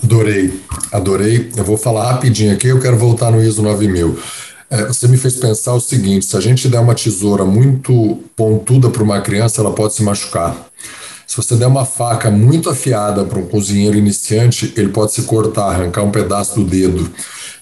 Adorei, 0.02 0.60
adorei. 0.92 1.52
Eu 1.56 1.64
vou 1.64 1.78
falar 1.78 2.14
rapidinho 2.14 2.54
aqui, 2.54 2.68
eu 2.68 2.80
quero 2.80 2.98
voltar 2.98 3.32
no 3.32 3.44
ISO 3.44 3.62
9000. 3.62 4.18
É, 4.70 4.86
você 4.86 5.08
me 5.08 5.18
fez 5.18 5.36
pensar 5.36 5.74
o 5.74 5.80
seguinte: 5.80 6.26
se 6.26 6.36
a 6.36 6.42
gente 6.42 6.68
der 6.68 6.80
uma 6.80 6.96
tesoura 6.96 7.46
muito 7.46 8.24
pontuda 8.36 8.90
para 8.90 9.04
uma 9.04 9.22
criança, 9.22 9.62
ela 9.62 9.72
pode 9.72 9.94
se 9.94 10.04
machucar. 10.04 10.56
Se 11.28 11.38
você 11.38 11.56
der 11.56 11.68
uma 11.68 11.86
faca 11.86 12.30
muito 12.30 12.70
afiada 12.70 13.24
para 13.26 13.40
um 13.40 13.48
cozinheiro 13.48 13.98
iniciante, 13.98 14.74
ele 14.76 14.90
pode 14.90 15.14
se 15.14 15.24
cortar, 15.24 15.68
arrancar 15.68 16.04
um 16.04 16.12
pedaço 16.12 16.56
do 16.56 16.66
dedo. 16.66 17.12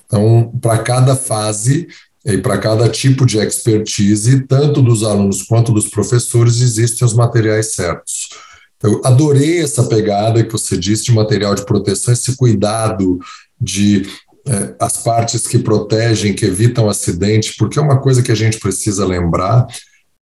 Então, 0.06 0.52
para 0.62 0.78
cada 0.80 1.16
fase 1.16 1.88
e 2.26 2.38
para 2.38 2.58
cada 2.58 2.88
tipo 2.88 3.26
de 3.26 3.38
expertise, 3.40 4.42
tanto 4.42 4.82
dos 4.82 5.04
alunos 5.04 5.44
quanto 5.44 5.72
dos 5.72 5.90
professores, 5.90 6.62
existem 6.62 7.06
os 7.06 7.14
materiais 7.14 7.74
certos. 7.74 8.30
Eu 8.82 9.02
adorei 9.04 9.62
essa 9.62 9.84
pegada 9.84 10.44
que 10.44 10.52
você 10.52 10.78
disse 10.78 11.06
de 11.06 11.14
material 11.14 11.56
de 11.56 11.66
proteção, 11.66 12.14
esse 12.14 12.36
cuidado 12.36 13.18
de 13.60 14.06
é, 14.46 14.76
as 14.78 14.98
partes 14.98 15.48
que 15.48 15.58
protegem, 15.58 16.34
que 16.34 16.46
evitam 16.46 16.90
acidente, 16.90 17.56
porque 17.58 17.80
uma 17.80 18.00
coisa 18.00 18.22
que 18.22 18.32
a 18.32 18.36
gente 18.36 18.60
precisa 18.60 19.06
lembrar 19.06 19.66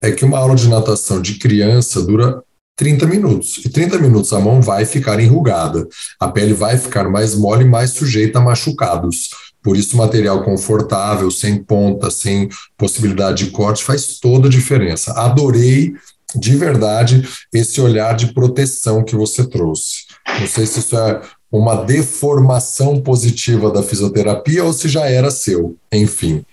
é 0.02 0.12
que 0.12 0.26
uma 0.26 0.38
aula 0.38 0.56
de 0.56 0.68
natação 0.68 1.22
de 1.22 1.36
criança 1.36 2.02
dura 2.02 2.44
30 2.80 3.06
minutos. 3.08 3.58
E 3.66 3.68
30 3.68 3.98
minutos 3.98 4.32
a 4.32 4.40
mão 4.40 4.62
vai 4.62 4.86
ficar 4.86 5.20
enrugada, 5.20 5.86
a 6.18 6.30
pele 6.30 6.54
vai 6.54 6.78
ficar 6.78 7.10
mais 7.10 7.36
mole 7.36 7.66
e 7.66 7.68
mais 7.68 7.92
sujeita 7.92 8.40
a 8.40 8.42
machucados. 8.42 9.32
Por 9.62 9.76
isso, 9.76 9.98
material 9.98 10.42
confortável, 10.46 11.30
sem 11.30 11.62
ponta, 11.62 12.10
sem 12.10 12.48
possibilidade 12.78 13.44
de 13.44 13.52
corte, 13.52 13.84
faz 13.84 14.18
toda 14.22 14.48
a 14.48 14.50
diferença. 14.52 15.12
Adorei 15.12 15.94
de 16.34 16.56
verdade 16.56 17.28
esse 17.54 17.82
olhar 17.82 18.16
de 18.16 18.28
proteção 18.28 19.04
que 19.04 19.14
você 19.14 19.46
trouxe. 19.46 20.06
Não 20.40 20.48
sei 20.48 20.66
se 20.66 20.80
isso 20.80 20.98
é 20.98 21.20
uma 21.52 21.84
deformação 21.84 23.02
positiva 23.02 23.70
da 23.72 23.84
fisioterapia 23.84 24.64
ou 24.64 24.72
se 24.72 24.88
já 24.88 25.06
era 25.06 25.30
seu. 25.30 25.76
Enfim. 25.92 26.46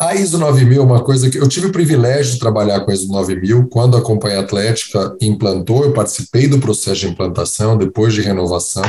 A 0.00 0.14
ISO 0.14 0.38
9000 0.38 0.80
é 0.80 0.84
uma 0.84 1.02
coisa 1.02 1.30
que 1.30 1.38
eu 1.38 1.48
tive 1.48 1.66
o 1.66 1.72
privilégio 1.72 2.34
de 2.34 2.38
trabalhar 2.38 2.80
com 2.80 2.90
a 2.90 2.94
ISO 2.94 3.08
9000 3.08 3.68
quando 3.68 3.96
a 3.96 4.02
Companhia 4.02 4.40
Atlética 4.40 5.16
implantou, 5.20 5.84
eu 5.84 5.92
participei 5.92 6.48
do 6.48 6.58
processo 6.58 7.00
de 7.00 7.08
implantação, 7.08 7.76
depois 7.76 8.14
de 8.14 8.22
renovação. 8.22 8.84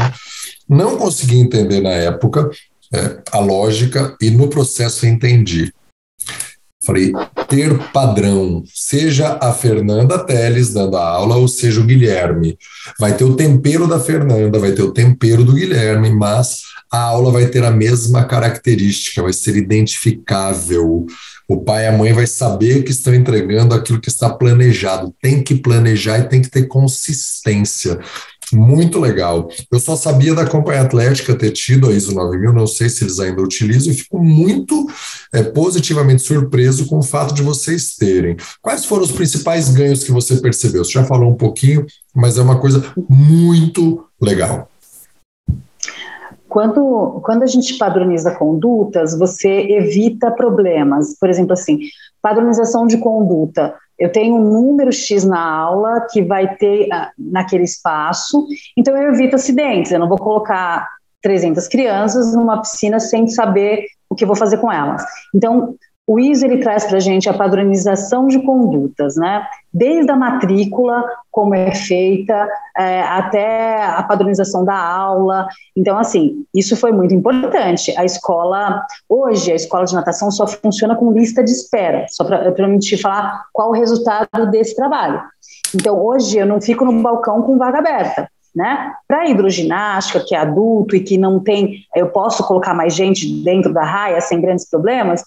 Não 0.67 0.97
consegui 0.97 1.39
entender 1.39 1.81
na 1.81 1.91
época 1.91 2.49
é, 2.93 3.21
a 3.31 3.39
lógica 3.39 4.15
e 4.21 4.29
no 4.29 4.47
processo 4.47 5.05
entendi. 5.05 5.71
Falei, 6.87 7.11
ter 7.49 7.77
padrão, 7.91 8.63
seja 8.73 9.37
a 9.41 9.51
Fernanda 9.51 10.19
Teles 10.19 10.73
dando 10.73 10.95
a 10.95 11.05
aula, 11.05 11.35
ou 11.35 11.45
seja 11.45 11.81
o 11.81 11.83
Guilherme. 11.83 12.57
Vai 12.97 13.17
ter 13.17 13.25
o 13.25 13.35
tempero 13.35 13.87
da 13.87 13.99
Fernanda, 13.99 14.57
vai 14.57 14.71
ter 14.71 14.83
o 14.83 14.93
tempero 14.93 15.43
do 15.43 15.51
Guilherme, 15.51 16.09
mas 16.11 16.61
a 16.91 16.99
aula 16.99 17.31
vai 17.31 17.47
ter 17.47 17.63
a 17.63 17.71
mesma 17.71 18.23
característica, 18.25 19.21
vai 19.21 19.33
ser 19.33 19.55
identificável. 19.55 21.05
O 21.47 21.61
pai 21.61 21.85
e 21.85 21.87
a 21.87 21.91
mãe 21.91 22.11
vai 22.11 22.27
saber 22.27 22.83
que 22.83 22.91
estão 22.91 23.13
entregando 23.13 23.73
aquilo 23.73 24.01
que 24.01 24.09
está 24.09 24.29
planejado. 24.29 25.13
Tem 25.21 25.41
que 25.41 25.55
planejar 25.55 26.19
e 26.19 26.27
tem 26.27 26.41
que 26.41 26.49
ter 26.49 26.67
consistência. 26.67 27.99
Muito 28.53 28.99
legal. 28.99 29.49
Eu 29.69 29.79
só 29.79 29.95
sabia 29.95 30.33
da 30.33 30.45
Companhia 30.45 30.81
Atlética 30.81 31.35
ter 31.35 31.51
tido 31.51 31.89
a 31.89 31.93
ISO 31.93 32.13
9000, 32.13 32.53
não 32.53 32.67
sei 32.67 32.87
se 32.87 33.03
eles 33.03 33.19
ainda 33.19 33.41
utilizam, 33.41 33.91
e 33.91 33.95
fico 33.95 34.19
muito 34.19 34.89
é, 35.33 35.43
positivamente 35.43 36.21
surpreso 36.21 36.85
com 36.85 36.99
o 36.99 37.03
fato 37.03 37.33
de 37.33 37.41
vocês 37.41 37.95
terem. 37.95 38.37
Quais 38.61 38.85
foram 38.85 39.03
os 39.03 39.11
principais 39.11 39.69
ganhos 39.69 40.03
que 40.03 40.11
você 40.11 40.37
percebeu? 40.37 40.85
Você 40.85 40.93
já 40.93 41.03
falou 41.03 41.29
um 41.29 41.35
pouquinho, 41.35 41.85
mas 42.15 42.37
é 42.37 42.41
uma 42.41 42.59
coisa 42.59 42.83
muito 43.09 44.05
legal. 44.21 44.69
Quando, 46.57 47.21
quando 47.23 47.43
a 47.43 47.45
gente 47.45 47.77
padroniza 47.77 48.33
condutas, 48.33 49.15
você 49.15 49.47
evita 49.47 50.31
problemas. 50.31 51.15
Por 51.19 51.29
exemplo, 51.29 51.53
assim, 51.53 51.81
padronização 52.19 52.87
de 52.87 52.97
conduta. 52.97 53.75
Eu 53.95 54.11
tenho 54.11 54.33
um 54.33 54.39
número 54.39 54.91
X 54.91 55.23
na 55.23 55.39
aula 55.39 56.07
que 56.11 56.23
vai 56.23 56.55
ter 56.55 56.87
uh, 56.87 57.11
naquele 57.15 57.63
espaço, 57.63 58.43
então 58.75 58.97
eu 58.97 59.13
evito 59.13 59.35
acidentes. 59.35 59.91
Eu 59.91 59.99
não 59.99 60.09
vou 60.09 60.17
colocar 60.17 60.89
300 61.21 61.67
crianças 61.67 62.33
numa 62.33 62.59
piscina 62.59 62.99
sem 62.99 63.27
saber 63.27 63.85
o 64.09 64.15
que 64.15 64.25
vou 64.25 64.35
fazer 64.35 64.57
com 64.57 64.71
elas. 64.71 65.03
Então, 65.35 65.75
o 66.07 66.17
ISO 66.17 66.45
ele 66.45 66.59
traz 66.59 66.85
para 66.85 66.95
a 66.97 67.01
gente 67.01 67.29
a 67.29 67.33
padronização 67.33 68.27
de 68.27 68.39
condutas, 68.39 69.17
né? 69.17 69.45
Desde 69.73 70.09
a 70.09 70.15
matrícula, 70.15 71.03
como 71.29 71.53
é 71.53 71.75
feita, 71.75 72.47
é, 72.77 73.01
até 73.01 73.83
a 73.83 74.01
padronização 74.03 74.63
da 74.63 74.73
aula. 74.73 75.49
Então, 75.75 75.97
assim, 75.97 76.45
isso 76.55 76.77
foi 76.77 76.93
muito 76.93 77.13
importante. 77.13 77.93
A 77.97 78.05
escola, 78.05 78.81
hoje, 79.09 79.51
a 79.51 79.55
escola 79.55 79.83
de 79.83 79.93
natação 79.93 80.31
só 80.31 80.47
funciona 80.47 80.95
com 80.95 81.11
lista 81.11 81.43
de 81.43 81.51
espera, 81.51 82.05
só 82.09 82.23
para 82.23 82.67
me 82.69 82.79
te 82.79 82.95
falar 82.95 83.43
qual 83.51 83.69
o 83.69 83.73
resultado 83.73 84.49
desse 84.49 84.77
trabalho. 84.77 85.21
Então, 85.75 86.01
hoje, 86.01 86.37
eu 86.37 86.45
não 86.45 86.61
fico 86.61 86.85
no 86.85 87.01
balcão 87.01 87.41
com 87.41 87.57
vaga 87.57 87.79
aberta. 87.79 88.29
né? 88.55 88.93
Para 89.07 89.29
hidroginástica, 89.29 90.23
que 90.25 90.33
é 90.33 90.39
adulto 90.39 90.95
e 90.95 91.01
que 91.01 91.17
não 91.17 91.39
tem, 91.39 91.81
eu 91.93 92.07
posso 92.07 92.47
colocar 92.47 92.73
mais 92.73 92.95
gente 92.95 93.43
dentro 93.43 93.73
da 93.73 93.83
raia 93.83 94.21
sem 94.21 94.39
grandes 94.41 94.67
problemas. 94.67 95.21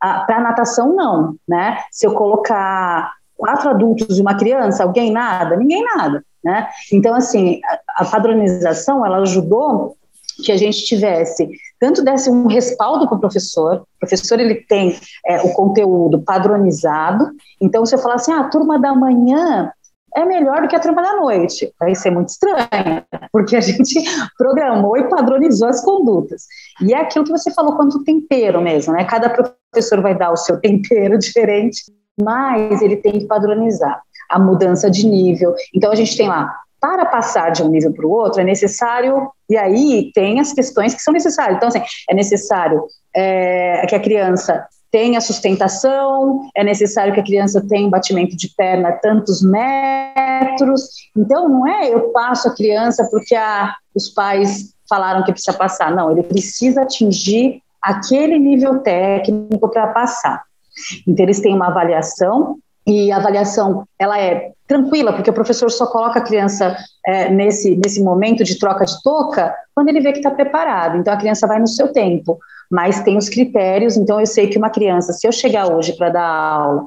Ah, 0.00 0.20
Para 0.20 0.40
natação, 0.40 0.94
não, 0.94 1.36
né? 1.46 1.78
Se 1.90 2.06
eu 2.06 2.12
colocar 2.12 3.12
quatro 3.36 3.68
adultos 3.70 4.18
e 4.18 4.22
uma 4.22 4.36
criança, 4.36 4.82
alguém 4.82 5.12
nada? 5.12 5.56
Ninguém 5.56 5.84
nada, 5.84 6.24
né? 6.42 6.68
Então, 6.92 7.14
assim, 7.14 7.60
a, 7.64 8.02
a 8.02 8.04
padronização, 8.04 9.04
ela 9.04 9.18
ajudou 9.18 9.96
que 10.44 10.52
a 10.52 10.56
gente 10.56 10.84
tivesse 10.84 11.48
tanto 11.78 12.02
desse 12.02 12.30
um 12.30 12.46
respaldo 12.46 13.06
para 13.06 13.16
o 13.16 13.20
professor, 13.20 13.82
o 13.82 13.98
professor 14.00 14.40
ele 14.40 14.54
tem 14.54 14.98
é, 15.24 15.40
o 15.40 15.52
conteúdo 15.52 16.22
padronizado, 16.22 17.30
então 17.60 17.84
se 17.84 17.94
eu 17.94 17.98
falar 17.98 18.16
assim, 18.16 18.32
ah, 18.32 18.40
a 18.40 18.48
turma 18.48 18.78
da 18.78 18.94
manhã 18.94 19.70
é 20.14 20.24
melhor 20.24 20.62
do 20.62 20.68
que 20.68 20.74
a 20.74 20.80
turma 20.80 21.02
da 21.02 21.16
noite, 21.16 21.70
vai 21.78 21.94
ser 21.94 22.10
muito 22.10 22.30
estranho, 22.30 23.04
porque 23.30 23.54
a 23.54 23.60
gente 23.60 24.02
programou 24.38 24.96
e 24.96 25.08
padronizou 25.08 25.68
as 25.68 25.84
condutas. 25.84 26.46
E 26.80 26.94
é 26.94 27.02
aquilo 27.02 27.26
que 27.26 27.30
você 27.30 27.52
falou 27.52 27.76
quanto 27.76 28.02
tempero 28.02 28.62
mesmo, 28.62 28.94
né? 28.94 29.04
Cada 29.04 29.28
professor 29.76 30.00
vai 30.00 30.16
dar 30.16 30.32
o 30.32 30.36
seu 30.36 30.58
tempero 30.58 31.18
diferente, 31.20 31.82
mas 32.20 32.80
ele 32.80 32.96
tem 32.96 33.12
que 33.12 33.26
padronizar 33.26 34.00
a 34.30 34.38
mudança 34.38 34.90
de 34.90 35.06
nível. 35.06 35.54
Então 35.74 35.92
a 35.92 35.94
gente 35.94 36.16
tem 36.16 36.28
lá 36.28 36.52
para 36.80 37.06
passar 37.06 37.50
de 37.50 37.62
um 37.62 37.68
nível 37.68 37.92
para 37.92 38.06
o 38.06 38.10
outro 38.10 38.40
é 38.40 38.44
necessário, 38.44 39.30
e 39.48 39.56
aí 39.56 40.10
tem 40.14 40.40
as 40.40 40.52
questões 40.52 40.94
que 40.94 41.02
são 41.02 41.12
necessárias. 41.12 41.56
Então, 41.56 41.68
assim, 41.68 41.82
é 42.08 42.14
necessário 42.14 42.84
é, 43.14 43.86
que 43.88 43.94
a 43.94 44.00
criança 44.00 44.66
tenha 44.90 45.20
sustentação, 45.20 46.48
é 46.54 46.62
necessário 46.62 47.12
que 47.12 47.20
a 47.20 47.24
criança 47.24 47.64
tenha 47.66 47.86
um 47.86 47.90
batimento 47.90 48.36
de 48.36 48.54
perna 48.54 48.92
tantos 48.92 49.42
metros. 49.42 50.88
Então, 51.16 51.48
não 51.48 51.66
é 51.66 51.92
eu 51.92 52.10
passo 52.12 52.48
a 52.48 52.54
criança 52.54 53.08
porque 53.10 53.34
a, 53.34 53.74
os 53.94 54.10
pais 54.10 54.74
falaram 54.88 55.24
que 55.24 55.32
precisa 55.32 55.56
passar. 55.56 55.94
Não, 55.94 56.12
ele 56.12 56.22
precisa 56.22 56.82
atingir 56.82 57.62
aquele 57.86 58.38
nível 58.38 58.80
técnico 58.80 59.68
para 59.70 59.88
passar. 59.88 60.42
Então, 61.06 61.24
eles 61.24 61.40
têm 61.40 61.54
uma 61.54 61.68
avaliação 61.68 62.58
e 62.86 63.10
a 63.10 63.16
avaliação 63.16 63.84
ela 63.98 64.18
é 64.18 64.52
tranquila, 64.66 65.12
porque 65.12 65.30
o 65.30 65.34
professor 65.34 65.70
só 65.70 65.86
coloca 65.86 66.18
a 66.18 66.22
criança 66.22 66.76
é, 67.06 67.28
nesse, 67.30 67.76
nesse 67.76 68.02
momento 68.02 68.44
de 68.44 68.58
troca 68.58 68.84
de 68.84 69.02
touca 69.02 69.54
quando 69.74 69.88
ele 69.88 70.00
vê 70.00 70.12
que 70.12 70.18
está 70.18 70.30
preparado. 70.30 70.96
Então 70.96 71.12
a 71.12 71.16
criança 71.16 71.46
vai 71.46 71.58
no 71.58 71.66
seu 71.66 71.92
tempo, 71.92 72.38
mas 72.70 73.00
tem 73.02 73.16
os 73.16 73.28
critérios. 73.28 73.96
Então 73.96 74.20
eu 74.20 74.26
sei 74.26 74.48
que 74.48 74.58
uma 74.58 74.70
criança, 74.70 75.12
se 75.12 75.26
eu 75.26 75.32
chegar 75.32 75.72
hoje 75.72 75.96
para 75.96 76.10
dar 76.10 76.28
aula 76.28 76.84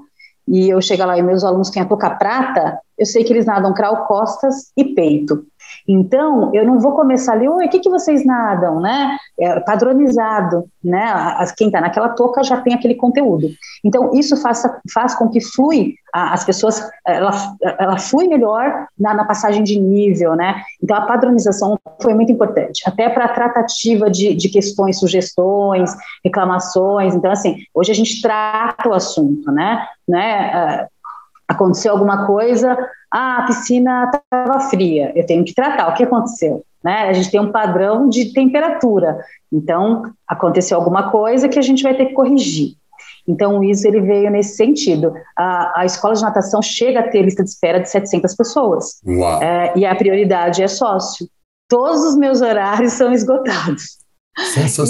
e 0.48 0.70
eu 0.70 0.82
chegar 0.82 1.06
lá 1.06 1.18
e 1.18 1.22
meus 1.22 1.44
alunos 1.44 1.70
têm 1.70 1.82
a 1.82 1.86
touca 1.86 2.10
prata, 2.12 2.80
eu 2.98 3.06
sei 3.06 3.24
que 3.24 3.34
eles 3.34 3.46
nadam 3.46 3.74
crawl, 3.74 4.06
costas 4.06 4.72
e 4.76 4.84
peito. 4.94 5.46
Então, 5.88 6.52
eu 6.54 6.66
não 6.66 6.80
vou 6.80 6.94
começar 6.94 7.34
ali, 7.34 7.48
oi, 7.48 7.66
o 7.66 7.70
que, 7.70 7.80
que 7.80 7.90
vocês 7.90 8.26
nadam, 8.26 8.80
né? 8.80 9.18
É 9.40 9.60
padronizado, 9.60 10.66
né? 10.84 11.14
Quem 11.58 11.68
está 11.68 11.82
naquela 11.82 12.10
touca 12.10 12.44
já 12.44 12.62
tem 12.62 12.74
aquele 12.74 12.96
conteúdo. 12.96 13.48
Então, 13.84 14.12
isso 14.14 14.36
faz, 14.38 14.64
faz 14.94 15.16
com 15.16 15.30
que 15.30 15.42
flui, 15.42 15.96
as 16.14 16.44
pessoas, 16.44 16.88
ela, 17.06 17.32
ela 17.78 17.98
flui 17.98 18.28
melhor 18.28 18.88
na, 18.98 19.14
na 19.14 19.26
passagem 19.26 19.64
de 19.64 19.80
nível, 19.80 20.36
né? 20.36 20.62
Então, 20.82 20.98
a 20.98 21.02
padronização 21.02 21.78
foi 22.02 22.14
muito 22.14 22.32
importante, 22.32 22.84
até 22.86 23.10
para 23.10 23.26
a 23.26 23.34
tratativa 23.34 24.10
de, 24.10 24.34
de 24.36 24.50
questões, 24.50 25.00
sugestões, 25.00 25.96
reclamações. 26.24 27.16
Então, 27.16 27.32
assim, 27.32 27.58
hoje 27.74 27.92
a 27.92 27.96
gente 27.96 28.22
trata 28.22 28.90
o 28.90 28.94
assunto, 28.94 29.52
né? 29.52 29.86
né? 30.08 30.84
Uh, 30.84 31.00
aconteceu 31.48 31.92
alguma 31.92 32.28
coisa, 32.28 32.78
ah, 33.12 33.38
a 33.40 33.46
piscina 33.48 34.12
estava 34.14 34.60
fria, 34.70 35.12
eu 35.16 35.26
tenho 35.26 35.44
que 35.44 35.54
tratar, 35.54 35.90
o 35.90 35.94
que 35.94 36.04
aconteceu? 36.04 36.64
Né? 36.84 37.10
A 37.10 37.14
gente 37.14 37.32
tem 37.32 37.40
um 37.40 37.52
padrão 37.52 38.08
de 38.08 38.34
temperatura, 38.34 39.20
então 39.52 40.04
aconteceu 40.28 40.78
alguma 40.78 41.12
coisa 41.12 41.50
que 41.50 41.60
a 41.60 41.62
gente 41.62 41.84
vai 41.84 41.96
ter 41.96 42.08
que 42.08 42.14
corrigir. 42.14 42.80
Então, 43.28 43.64
isso 43.64 43.88
ele 43.88 44.02
veio 44.02 44.32
nesse 44.32 44.56
sentido. 44.56 45.14
A, 45.38 45.82
a 45.82 45.86
escola 45.86 46.16
de 46.16 46.22
natação 46.22 46.64
chega 46.64 47.02
a 47.02 47.08
ter 47.10 47.22
lista 47.22 47.44
de 47.44 47.50
espera 47.50 47.80
de 47.80 47.88
700 47.88 48.36
pessoas. 48.36 49.02
É, 49.44 49.78
e 49.78 49.86
a 49.86 49.94
prioridade 49.94 50.64
é 50.64 50.68
sócio. 50.68 51.28
Todos 51.68 52.04
os 52.04 52.18
meus 52.18 52.42
horários 52.42 52.94
são 52.94 53.14
esgotados. 53.14 54.00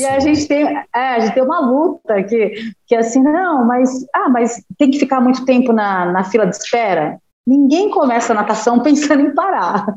E 0.02 0.06
a 0.06 0.20
gente 0.20 0.48
tem, 0.48 0.64
é, 0.64 0.86
a 1.16 1.20
gente 1.20 1.34
tem 1.34 1.44
uma 1.44 1.60
luta 1.60 2.24
que, 2.24 2.72
que 2.88 2.96
é 2.96 3.00
assim, 3.00 3.22
não, 3.22 3.66
mas, 3.66 3.90
ah, 4.16 4.30
mas 4.30 4.64
tem 4.78 4.92
que 4.92 5.00
ficar 5.00 5.20
muito 5.20 5.44
tempo 5.44 5.74
na, 5.74 6.06
na 6.06 6.24
fila 6.24 6.46
de 6.46 6.56
espera? 6.56 7.20
Ninguém 7.50 7.90
começa 7.90 8.32
a 8.32 8.36
natação 8.36 8.80
pensando 8.84 9.22
em 9.22 9.34
parar. 9.34 9.88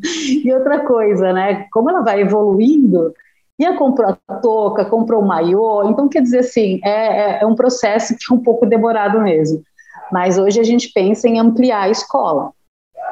E 0.43 0.53
outra 0.53 0.81
coisa, 0.87 1.33
né? 1.33 1.67
Como 1.71 1.91
ela 1.91 2.01
vai 2.01 2.23
evoluindo, 2.23 3.13
e 3.59 3.77
comprou 3.77 4.17
a 4.27 4.35
touca, 4.37 4.85
comprou 4.85 5.21
o 5.21 5.27
maiô, 5.27 5.89
então 5.89 6.09
quer 6.09 6.23
dizer 6.23 6.39
assim, 6.39 6.81
é, 6.83 6.91
é, 6.91 7.43
é 7.43 7.47
um 7.47 7.55
processo 7.55 8.17
que 8.17 8.33
é 8.33 8.35
um 8.35 8.39
pouco 8.39 8.67
demorado 8.67 9.21
mesmo. 9.21 9.63
Mas 10.11 10.39
hoje 10.39 10.59
a 10.59 10.65
gente 10.65 10.91
pensa 10.93 11.29
em 11.29 11.39
ampliar 11.39 11.83
a 11.83 11.91
escola. 11.91 12.51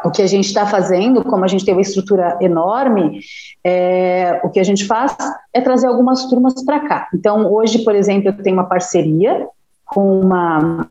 O 0.05 0.11
que 0.11 0.23
a 0.23 0.27
gente 0.27 0.47
está 0.47 0.67
fazendo, 0.67 1.23
como 1.23 1.45
a 1.45 1.49
gente 1.49 1.65
tem 1.65 1.75
uma 1.75 1.83
estrutura 1.83 2.39
enorme, 2.41 3.21
é, 3.63 4.41
o 4.43 4.49
que 4.49 4.59
a 4.59 4.65
gente 4.65 4.87
faz 4.87 5.15
é 5.53 5.61
trazer 5.61 5.87
algumas 5.87 6.25
turmas 6.25 6.65
para 6.65 6.81
cá. 6.81 7.09
Então, 7.15 7.53
hoje, 7.53 7.85
por 7.85 7.95
exemplo, 7.95 8.31
eu 8.31 8.43
tenho 8.43 8.57
uma 8.57 8.69
parceria 8.69 9.47
com 9.85 10.21
uma 10.21 10.89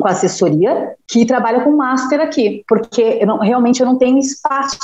com 0.00 0.08
a 0.08 0.12
assessoria 0.12 0.94
que 1.06 1.26
trabalha 1.26 1.62
com 1.62 1.76
master 1.76 2.20
aqui, 2.20 2.64
porque 2.66 3.18
eu 3.20 3.26
não, 3.26 3.38
realmente 3.38 3.80
eu 3.80 3.86
não 3.86 3.98
tenho 3.98 4.18
espaço 4.18 4.78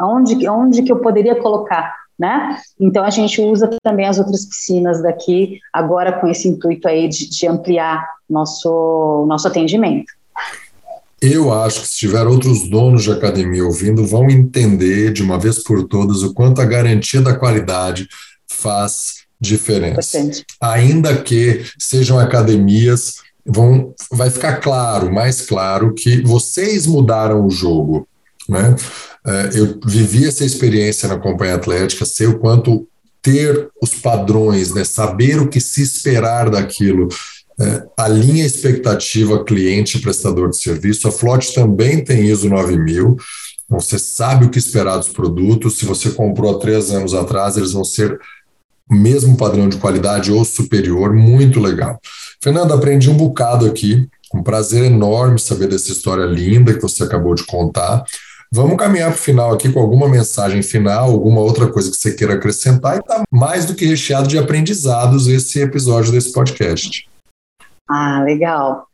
onde, 0.00 0.48
onde 0.48 0.82
que 0.82 0.92
eu 0.92 0.98
poderia 0.98 1.34
colocar, 1.36 1.94
né? 2.18 2.58
Então 2.78 3.04
a 3.04 3.10
gente 3.10 3.40
usa 3.40 3.70
também 3.82 4.06
as 4.06 4.18
outras 4.18 4.44
piscinas 4.44 5.02
daqui 5.02 5.58
agora 5.72 6.12
com 6.12 6.28
esse 6.28 6.48
intuito 6.48 6.86
aí 6.86 7.08
de, 7.08 7.28
de 7.28 7.46
ampliar 7.46 8.06
nosso 8.28 9.24
nosso 9.28 9.48
atendimento. 9.48 10.12
Eu 11.20 11.52
acho 11.52 11.80
que 11.80 11.88
se 11.88 11.96
tiver 11.96 12.26
outros 12.26 12.68
donos 12.68 13.04
de 13.04 13.10
academia 13.10 13.64
ouvindo, 13.64 14.06
vão 14.06 14.28
entender 14.28 15.10
de 15.10 15.22
uma 15.22 15.38
vez 15.38 15.62
por 15.62 15.88
todas 15.88 16.22
o 16.22 16.34
quanto 16.34 16.60
a 16.60 16.66
garantia 16.66 17.22
da 17.22 17.34
qualidade 17.34 18.06
faz 18.46 19.24
diferença. 19.40 20.18
Ainda 20.60 21.16
que 21.16 21.64
sejam 21.78 22.18
academias, 22.18 23.14
vão, 23.46 23.94
vai 24.10 24.30
ficar 24.30 24.56
claro, 24.56 25.12
mais 25.12 25.42
claro, 25.42 25.92
que 25.92 26.22
vocês 26.22 26.86
mudaram 26.86 27.46
o 27.46 27.50
jogo. 27.50 28.06
Né? 28.48 28.74
É, 29.26 29.50
eu 29.54 29.78
vivi 29.86 30.26
essa 30.26 30.44
experiência 30.44 31.08
na 31.08 31.18
Companhia 31.18 31.54
Atlética, 31.54 32.04
sei 32.04 32.26
o 32.26 32.38
quanto 32.38 32.86
ter 33.22 33.70
os 33.82 33.94
padrões, 33.94 34.74
né, 34.74 34.84
saber 34.84 35.40
o 35.40 35.48
que 35.48 35.58
se 35.58 35.82
esperar 35.82 36.50
daquilo, 36.50 37.08
é, 37.58 37.86
a 37.96 38.08
expectativa 38.10 39.44
cliente 39.44 39.98
prestador 40.00 40.50
de 40.50 40.58
serviço. 40.58 41.08
A 41.08 41.12
Flot 41.12 41.54
também 41.54 42.02
tem 42.04 42.26
ISO 42.26 42.48
9000. 42.48 43.16
Então 43.64 43.80
você 43.80 43.98
sabe 43.98 44.44
o 44.44 44.50
que 44.50 44.58
esperar 44.58 44.98
dos 44.98 45.08
produtos. 45.08 45.78
Se 45.78 45.84
você 45.84 46.10
comprou 46.10 46.54
há 46.54 46.58
três 46.58 46.90
anos 46.90 47.14
atrás, 47.14 47.56
eles 47.56 47.72
vão 47.72 47.84
ser 47.84 48.18
mesmo 48.90 49.36
padrão 49.36 49.68
de 49.68 49.76
qualidade 49.78 50.32
ou 50.32 50.44
superior. 50.44 51.12
Muito 51.12 51.60
legal. 51.60 51.98
Fernanda, 52.42 52.74
aprendi 52.74 53.10
um 53.10 53.16
bocado 53.16 53.66
aqui. 53.66 54.08
Um 54.34 54.42
prazer 54.42 54.84
enorme 54.84 55.38
saber 55.38 55.68
dessa 55.68 55.92
história 55.92 56.24
linda 56.24 56.74
que 56.74 56.82
você 56.82 57.04
acabou 57.04 57.34
de 57.34 57.44
contar. 57.44 58.04
Vamos 58.52 58.76
caminhar 58.76 59.10
para 59.10 59.18
o 59.18 59.20
final 59.20 59.52
aqui 59.52 59.72
com 59.72 59.80
alguma 59.80 60.08
mensagem 60.08 60.62
final, 60.62 61.10
alguma 61.10 61.40
outra 61.40 61.66
coisa 61.66 61.90
que 61.90 61.96
você 61.96 62.12
queira 62.12 62.34
acrescentar, 62.34 62.96
e 62.96 63.00
está 63.00 63.24
mais 63.30 63.64
do 63.64 63.74
que 63.74 63.84
recheado 63.84 64.28
de 64.28 64.38
aprendizados 64.38 65.26
esse 65.26 65.60
episódio 65.60 66.12
desse 66.12 66.32
podcast. 66.32 67.08
Ah, 67.88 68.22
legal. 68.24 68.86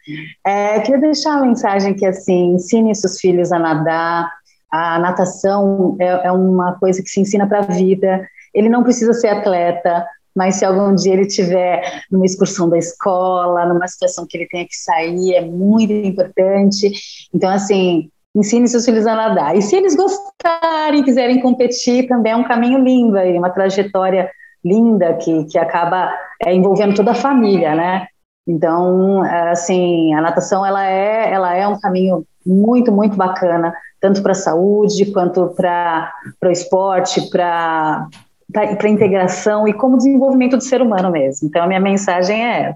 É, 0.46 0.80
queria 0.80 1.00
deixar 1.00 1.36
uma 1.36 1.46
mensagem 1.46 1.94
que, 1.94 2.06
assim, 2.06 2.54
ensine 2.54 2.94
seus 2.94 3.20
filhos 3.20 3.52
a 3.52 3.58
nadar. 3.58 4.30
A 4.72 4.98
natação 4.98 5.96
é, 6.00 6.28
é 6.28 6.32
uma 6.32 6.78
coisa 6.78 7.02
que 7.02 7.08
se 7.08 7.20
ensina 7.20 7.46
para 7.46 7.58
a 7.58 7.66
vida. 7.66 8.26
Ele 8.54 8.68
não 8.68 8.82
precisa 8.82 9.12
ser 9.12 9.28
atleta, 9.28 10.04
mas 10.34 10.56
se 10.56 10.64
algum 10.64 10.94
dia 10.94 11.12
ele 11.12 11.26
tiver 11.26 12.02
numa 12.10 12.24
excursão 12.24 12.68
da 12.68 12.78
escola, 12.78 13.66
numa 13.66 13.88
situação 13.88 14.26
que 14.28 14.36
ele 14.36 14.48
tenha 14.48 14.64
que 14.66 14.76
sair, 14.76 15.34
é 15.34 15.40
muito 15.40 15.92
importante. 15.92 16.92
Então, 17.34 17.50
assim, 17.50 18.08
ensine 18.34 18.68
seus 18.68 18.84
filhos 18.84 19.06
a 19.06 19.14
nadar. 19.14 19.56
E 19.56 19.62
se 19.62 19.76
eles 19.76 19.96
gostarem, 19.96 21.02
quiserem 21.02 21.40
competir, 21.40 22.06
também 22.06 22.32
é 22.32 22.36
um 22.36 22.44
caminho 22.44 22.78
lindo 22.78 23.18
aí, 23.18 23.36
uma 23.36 23.50
trajetória 23.50 24.30
linda 24.64 25.14
que, 25.14 25.44
que 25.44 25.58
acaba 25.58 26.12
é, 26.44 26.54
envolvendo 26.54 26.94
toda 26.94 27.12
a 27.12 27.14
família, 27.14 27.74
né? 27.74 28.06
Então, 28.46 29.22
assim, 29.50 30.14
a 30.14 30.20
natação 30.20 30.64
ela 30.64 30.86
é, 30.86 31.32
ela 31.32 31.54
é 31.54 31.66
um 31.66 31.78
caminho 31.78 32.24
muito, 32.44 32.90
muito 32.90 33.16
bacana, 33.16 33.74
tanto 34.00 34.22
para 34.22 34.32
a 34.32 34.34
saúde 34.34 35.12
quanto 35.12 35.48
para 35.54 36.12
o 36.44 36.50
esporte, 36.50 37.28
para 37.30 38.08
a 38.56 38.88
integração 38.88 39.66
e 39.66 39.72
como 39.72 39.96
desenvolvimento 39.96 40.56
do 40.56 40.62
ser 40.62 40.82
humano 40.82 41.10
mesmo. 41.10 41.48
Então, 41.48 41.62
a 41.62 41.66
minha 41.66 41.80
mensagem 41.80 42.46
é. 42.46 42.74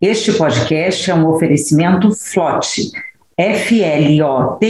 Este 0.00 0.32
podcast 0.32 1.10
é 1.10 1.14
um 1.14 1.28
oferecimento 1.28 2.10
FLOT, 2.14 2.90
F-L-O-T-Y.com. 3.36 4.60